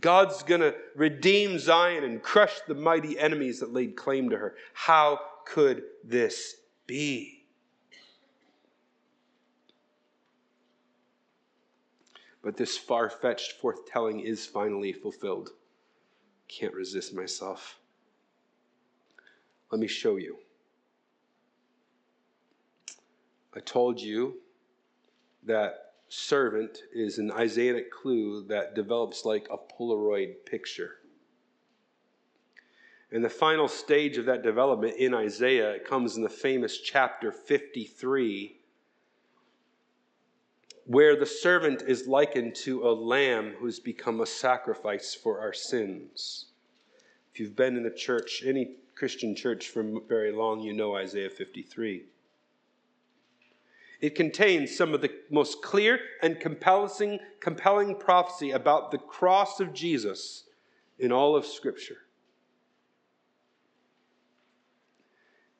God's 0.00 0.42
going 0.42 0.60
to 0.60 0.74
redeem 0.94 1.58
Zion 1.58 2.04
and 2.04 2.22
crush 2.22 2.60
the 2.66 2.74
mighty 2.74 3.18
enemies 3.18 3.60
that 3.60 3.72
laid 3.72 3.96
claim 3.96 4.30
to 4.30 4.36
her. 4.36 4.54
How 4.74 5.20
could 5.46 5.84
this 6.04 6.56
be? 6.86 7.35
But 12.46 12.56
this 12.56 12.78
far 12.78 13.10
fetched 13.10 13.54
foretelling 13.54 14.20
is 14.20 14.46
finally 14.46 14.92
fulfilled. 14.92 15.50
Can't 16.46 16.74
resist 16.74 17.12
myself. 17.12 17.80
Let 19.72 19.80
me 19.80 19.88
show 19.88 20.14
you. 20.14 20.36
I 23.52 23.58
told 23.58 24.00
you 24.00 24.36
that 25.42 25.94
servant 26.08 26.78
is 26.94 27.18
an 27.18 27.32
Isaianic 27.32 27.90
clue 27.90 28.44
that 28.46 28.76
develops 28.76 29.24
like 29.24 29.48
a 29.50 29.58
Polaroid 29.58 30.46
picture. 30.46 30.98
And 33.10 33.24
the 33.24 33.28
final 33.28 33.66
stage 33.66 34.18
of 34.18 34.26
that 34.26 34.44
development 34.44 34.98
in 34.98 35.14
Isaiah 35.14 35.80
comes 35.80 36.16
in 36.16 36.22
the 36.22 36.28
famous 36.28 36.78
chapter 36.78 37.32
53 37.32 38.60
where 40.86 41.16
the 41.16 41.26
servant 41.26 41.82
is 41.86 42.06
likened 42.06 42.54
to 42.54 42.88
a 42.88 42.92
lamb 42.92 43.54
who's 43.58 43.80
become 43.80 44.20
a 44.20 44.26
sacrifice 44.26 45.14
for 45.14 45.40
our 45.40 45.52
sins. 45.52 46.46
If 47.32 47.40
you've 47.40 47.56
been 47.56 47.76
in 47.76 47.82
the 47.82 47.90
church, 47.90 48.42
any 48.46 48.76
Christian 48.94 49.34
church 49.34 49.68
for 49.68 49.84
very 50.08 50.32
long, 50.32 50.60
you 50.60 50.72
know 50.72 50.96
Isaiah 50.96 51.28
53. 51.28 52.04
It 54.00 54.14
contains 54.14 54.76
some 54.76 54.94
of 54.94 55.00
the 55.00 55.10
most 55.30 55.60
clear 55.60 55.98
and 56.22 56.38
compelling, 56.38 57.18
compelling 57.40 57.96
prophecy 57.96 58.52
about 58.52 58.92
the 58.92 58.98
cross 58.98 59.58
of 59.58 59.72
Jesus 59.72 60.44
in 60.98 61.10
all 61.10 61.34
of 61.34 61.44
Scripture. 61.46 61.98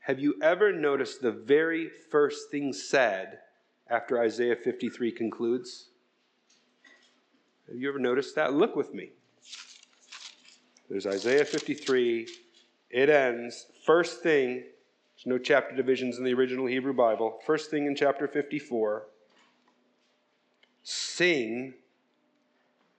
Have 0.00 0.20
you 0.20 0.36
ever 0.40 0.72
noticed 0.72 1.20
the 1.20 1.32
very 1.32 1.88
first 1.88 2.48
thing 2.50 2.72
said 2.72 3.40
after 3.90 4.20
Isaiah 4.20 4.56
53 4.56 5.12
concludes? 5.12 5.88
Have 7.68 7.76
you 7.76 7.88
ever 7.88 7.98
noticed 7.98 8.34
that? 8.36 8.52
Look 8.52 8.76
with 8.76 8.94
me. 8.94 9.10
There's 10.88 11.06
Isaiah 11.06 11.44
53. 11.44 12.28
It 12.90 13.08
ends. 13.08 13.66
First 13.84 14.22
thing, 14.22 14.54
there's 14.54 15.26
no 15.26 15.38
chapter 15.38 15.74
divisions 15.74 16.18
in 16.18 16.24
the 16.24 16.34
original 16.34 16.66
Hebrew 16.66 16.92
Bible. 16.92 17.40
First 17.44 17.70
thing 17.70 17.86
in 17.86 17.96
chapter 17.96 18.28
54 18.28 19.06
Sing, 20.82 21.74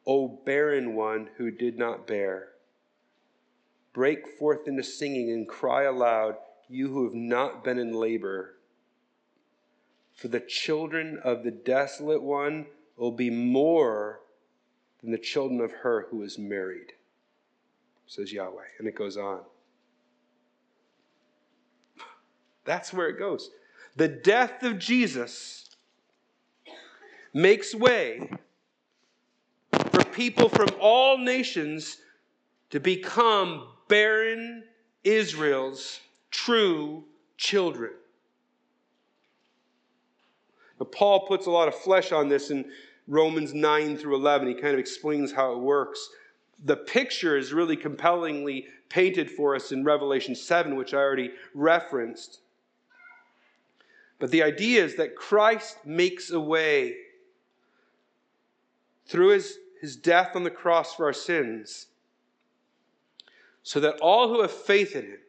O 0.06 0.28
barren 0.28 0.96
one 0.96 1.30
who 1.38 1.52
did 1.52 1.78
not 1.78 2.06
bear. 2.06 2.50
Break 3.94 4.28
forth 4.28 4.68
into 4.68 4.84
singing 4.84 5.32
and 5.32 5.48
cry 5.48 5.84
aloud 5.84 6.36
you 6.68 6.90
who 6.90 7.06
have 7.06 7.14
not 7.14 7.64
been 7.64 7.80
in 7.80 7.94
labor. 7.94 8.57
For 10.18 10.28
the 10.28 10.40
children 10.40 11.20
of 11.24 11.44
the 11.44 11.52
desolate 11.52 12.24
one 12.24 12.66
will 12.98 13.12
be 13.12 13.30
more 13.30 14.22
than 15.02 15.12
the 15.12 15.18
children 15.20 15.62
of 15.62 15.72
her 15.72 16.08
who 16.10 16.24
is 16.24 16.40
married, 16.40 16.94
says 18.08 18.34
Yahweh. 18.34 18.64
And 18.80 18.88
it 18.88 18.96
goes 18.96 19.16
on. 19.16 19.42
That's 22.66 22.92
where 22.92 23.10
it 23.10 23.20
goes. 23.20 23.52
The 23.96 24.08
death 24.08 24.64
of 24.64 24.80
Jesus 24.80 25.70
makes 27.32 27.76
way 27.76 28.28
for 29.92 30.04
people 30.04 30.50
from 30.50 30.70
all 30.80 31.20
nations 31.20 31.98
to 32.72 32.80
become 32.80 33.68
barren 33.88 34.64
Israel's 35.04 36.00
true 36.32 37.04
children. 37.38 37.94
Now, 40.80 40.86
Paul 40.86 41.28
puts 41.28 41.46
a 41.46 41.52
lot 41.52 41.68
of 41.68 41.76
flesh 41.76 42.12
on 42.12 42.28
this 42.30 42.52
in 42.52 42.66
Romans 43.08 43.54
9 43.54 43.98
through 43.98 44.16
11. 44.16 44.48
He 44.48 44.54
kind 44.54 44.74
of 44.74 44.80
explains 44.80 45.32
how 45.32 45.54
it 45.54 45.60
works. 45.60 46.10
The 46.64 46.78
picture 46.78 47.38
is 47.38 47.54
really 47.54 47.78
compellingly 47.78 48.68
painted 48.90 49.30
for 49.30 49.56
us 49.56 49.72
in 49.72 49.84
Revelation 49.84 50.36
7, 50.36 50.76
which 50.76 50.94
I 50.94 50.98
already 50.98 51.32
referenced. 51.54 52.40
But 54.20 54.32
the 54.32 54.44
idea 54.44 54.84
is 54.84 54.96
that 54.96 55.16
Christ 55.16 55.86
makes 55.86 56.32
a 56.32 56.40
way 56.40 56.96
through 59.06 59.30
his, 59.30 59.58
his 59.80 59.96
death 59.96 60.36
on 60.36 60.44
the 60.44 60.50
cross 60.50 60.96
for 60.96 61.06
our 61.06 61.14
sins 61.14 61.88
so 63.64 63.80
that 63.82 64.00
all 64.00 64.30
who 64.30 64.42
have 64.42 64.52
faith 64.52 64.96
in 64.96 65.04
him 65.04 65.20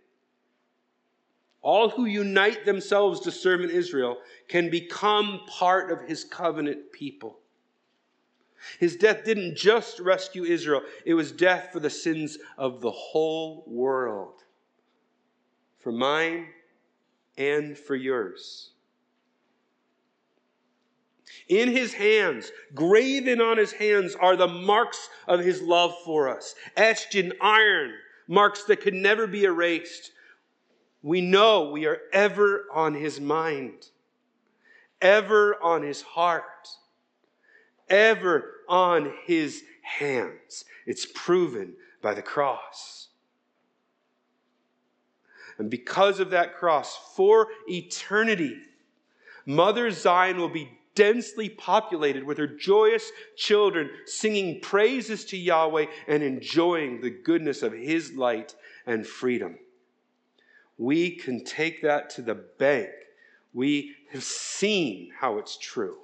all 1.63 1.91
who 1.91 2.05
unite 2.05 2.65
themselves 2.65 3.21
to 3.21 3.31
serve 3.31 3.61
in 3.61 3.71
Israel 3.71 4.19
can 4.49 4.71
become 4.71 5.41
part 5.47 5.91
of 5.91 6.09
his 6.09 6.25
covenant 6.25 6.93
people. 6.93 7.41
His 8.79 8.97
death 8.97 9.25
didn't 9.25 9.57
just 9.57 10.01
rescue 10.01 10.45
Israel, 10.45 10.83
it 11.05 11.15
was 11.15 11.33
death 11.33 11.71
for 11.73 11.81
the 11.81 11.91
sins 11.91 12.39
of 12.57 12.81
the 12.81 12.91
whole 12.91 13.65
world. 13.67 14.43
For 15.79 15.93
mine 15.93 16.49
and 17.37 17.79
for 17.79 17.95
yours. 17.95 18.71
In 21.49 21.71
his 21.71 21.95
hands, 21.95 22.51
graven 22.75 23.41
on 23.41 23.57
his 23.57 23.73
hands, 23.73 24.15
are 24.15 24.37
the 24.37 24.49
marks 24.49 25.09
of 25.27 25.41
his 25.41 25.63
love 25.63 25.95
for 26.05 26.29
us, 26.29 26.55
etched 26.77 27.15
in 27.15 27.33
iron, 27.41 27.95
marks 28.27 28.65
that 28.65 28.81
could 28.81 28.95
never 28.95 29.27
be 29.27 29.45
erased 29.45 30.13
we 31.03 31.21
know 31.21 31.71
we 31.71 31.87
are 31.87 32.01
ever 32.13 32.67
on 32.73 32.95
his 32.95 33.21
mind, 33.21 33.89
ever 35.01 35.61
on 35.63 35.83
his 35.83 36.03
heart, 36.03 36.69
ever 37.89 38.53
on 38.69 39.13
his 39.25 39.63
hands. 39.83 40.65
It's 40.87 41.07
proven 41.15 41.75
by 42.03 42.15
the 42.15 42.23
cross. 42.23 43.09
And 45.59 45.71
because 45.71 46.21
of 46.21 46.31
that 46.31 46.57
cross, 46.57 46.97
for 47.17 47.49
eternity, 47.69 48.57
Mother 49.47 49.91
Zion 49.91 50.37
will 50.39 50.49
be 50.49 50.71
densely 50.95 51.49
populated 51.49 52.25
with 52.25 52.39
her 52.39 52.47
joyous 52.47 53.11
children 53.37 53.89
singing 54.05 54.61
praises 54.61 55.25
to 55.27 55.37
Yahweh 55.37 55.87
and 56.09 56.23
enjoying 56.23 57.01
the 57.01 57.11
goodness 57.11 57.63
of 57.63 57.73
his 57.73 58.13
light 58.13 58.55
and 58.85 59.07
freedom 59.07 59.57
we 60.79 61.11
can 61.11 61.45
take 61.45 61.83
that 61.83 62.09
to 62.11 62.23
the 62.23 62.35
bank. 62.35 62.91
We 63.53 63.97
have 64.13 64.23
seen 64.23 65.13
how 65.19 65.39
it's 65.39 65.59
true. 65.59 65.99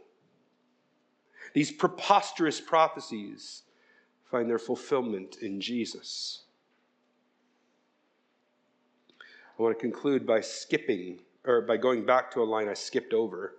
These 1.55 1.71
preposterous 1.71 2.61
prophecies 2.61 3.63
find 4.29 4.51
their 4.51 4.59
fulfillment 4.59 5.37
in 5.41 5.61
Jesus. 5.61 6.43
I 9.57 9.63
want 9.63 9.79
to 9.79 9.81
conclude 9.81 10.27
by 10.27 10.41
skipping, 10.41 11.21
or 11.45 11.61
by 11.61 11.77
going 11.77 12.05
back 12.05 12.33
to 12.33 12.43
a 12.43 12.45
line 12.45 12.69
I 12.69 12.75
skipped 12.75 13.15
over. 13.15 13.55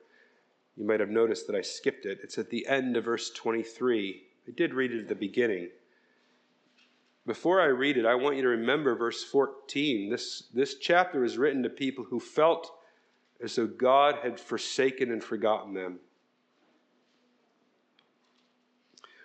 You 0.75 0.85
might 0.85 0.99
have 0.99 1.09
noticed 1.09 1.47
that 1.47 1.55
I 1.55 1.61
skipped 1.61 2.05
it. 2.05 2.19
It's 2.21 2.37
at 2.37 2.49
the 2.49 2.67
end 2.67 2.97
of 2.97 3.05
verse 3.05 3.31
23. 3.31 4.23
I 4.45 4.51
did 4.51 4.73
read 4.73 4.91
it 4.91 4.99
at 4.99 5.07
the 5.07 5.15
beginning. 5.15 5.69
Before 7.25 7.59
I 7.59 7.65
read 7.65 7.97
it, 7.97 8.05
I 8.05 8.13
want 8.13 8.35
you 8.35 8.43
to 8.43 8.49
remember 8.49 8.95
verse 8.95 9.23
14. 9.23 10.09
This, 10.09 10.43
this 10.53 10.75
chapter 10.75 11.23
is 11.23 11.37
written 11.37 11.63
to 11.63 11.69
people 11.69 12.03
who 12.03 12.19
felt 12.19 12.71
as 13.43 13.55
though 13.55 13.67
God 13.67 14.19
had 14.21 14.39
forsaken 14.39 15.11
and 15.11 15.23
forgotten 15.23 15.73
them. 15.73 15.99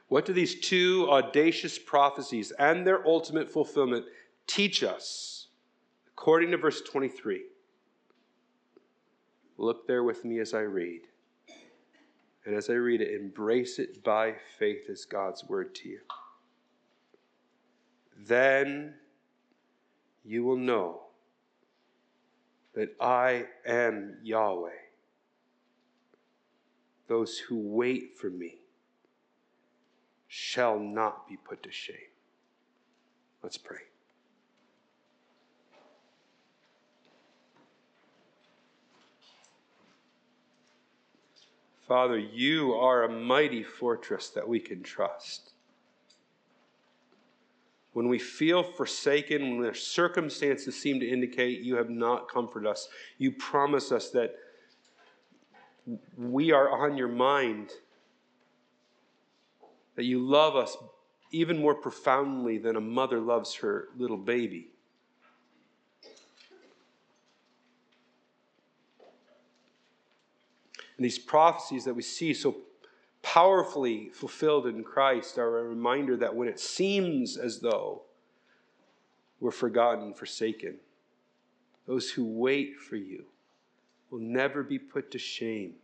What 0.09 0.25
do 0.25 0.33
these 0.33 0.61
two 0.61 1.09
audacious 1.11 1.79
prophecies 1.79 2.53
and 2.53 2.87
their 2.87 3.07
ultimate 3.07 3.51
fulfillment 3.51 4.07
teach 4.47 4.83
us? 4.83 5.49
According 6.09 6.51
to 6.53 6.57
verse 6.57 6.81
23. 6.81 7.45
Look 9.59 9.87
there 9.87 10.03
with 10.03 10.25
me 10.25 10.41
as 10.41 10.55
I 10.55 10.61
read. 10.61 11.03
And 12.47 12.57
as 12.57 12.71
I 12.71 12.75
read 12.75 13.03
it, 13.03 13.21
embrace 13.21 13.79
it 13.79 14.03
by 14.03 14.35
faith 14.59 14.89
as 14.91 15.05
God's 15.05 15.45
word 15.45 15.75
to 15.77 15.89
you 15.91 16.01
then 18.27 18.95
you 20.25 20.45
will 20.45 20.57
know 20.57 21.01
that 22.75 22.95
I 23.01 23.47
am 23.67 24.19
Yahweh. 24.23 24.71
Those 27.09 27.39
who 27.39 27.59
wait 27.59 28.17
for 28.17 28.31
me 28.31 28.59
shall 30.29 30.79
not 30.79 31.29
be 31.29 31.37
put 31.37 31.63
to 31.65 31.73
shame. 31.73 31.97
Let's 33.43 33.59
pray. 33.59 33.79
Father, 41.89 42.19
you 42.19 42.75
are 42.75 43.03
a 43.03 43.09
mighty 43.09 43.65
fortress 43.65 44.29
that 44.29 44.49
we 44.49 44.61
can 44.61 44.81
trust 44.81 45.50
when 47.93 48.09
we 48.09 48.19
feel 48.19 48.63
forsaken, 48.63 49.59
when 49.59 49.67
the 49.67 49.75
circumstances 49.75 50.81
seem 50.81 51.01
to 51.01 51.09
indicate 51.09 51.61
you 51.61 51.77
have 51.77 51.91
not 51.91 52.29
comforted 52.29 52.69
us, 52.69 52.89
you 53.19 53.33
promise 53.33 53.91
us 53.91 54.11
that 54.11 54.37
we 56.17 56.53
are 56.53 56.71
on 56.71 56.97
your 56.97 57.09
mind, 57.09 57.71
that 59.97 60.05
you 60.05 60.21
love 60.21 60.55
us 60.55 60.77
even 61.33 61.59
more 61.59 61.75
profoundly 61.75 62.59
than 62.59 62.77
a 62.77 62.81
mother 62.81 63.19
loves 63.19 63.55
her 63.55 63.89
little 63.97 64.17
baby. 64.17 64.69
And 70.97 71.05
these 71.05 71.19
prophecies 71.19 71.85
that 71.87 71.95
we 71.95 72.03
see 72.03 72.35
so 72.35 72.57
powerfully 73.23 74.11
fulfilled 74.13 74.67
in 74.67 74.83
Christ 74.83 75.39
are 75.39 75.59
a 75.59 75.65
reminder 75.65 76.17
that 76.17 76.35
when 76.35 76.49
it 76.49 76.61
seems 76.61 77.37
as 77.37 77.61
though 77.61 78.03
we're 79.41 79.51
forgotten, 79.51 80.15
forsaken, 80.15 80.77
those 81.87 82.11
who 82.11 82.25
wait 82.25 82.79
for 82.79 82.97
you 82.97 83.25
will 84.11 84.21
never 84.21 84.63
be 84.63 84.79
put 84.79 85.11
to 85.13 85.19
shame. 85.19 85.75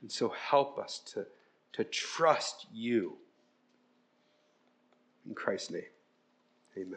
And 0.00 0.10
so 0.10 0.28
help 0.28 0.78
us 0.78 1.00
to, 1.12 1.26
to 1.74 1.84
trust 1.84 2.66
you. 2.72 3.16
In 5.26 5.34
Christ's 5.34 5.70
name, 5.70 5.82
amen. 6.76 6.96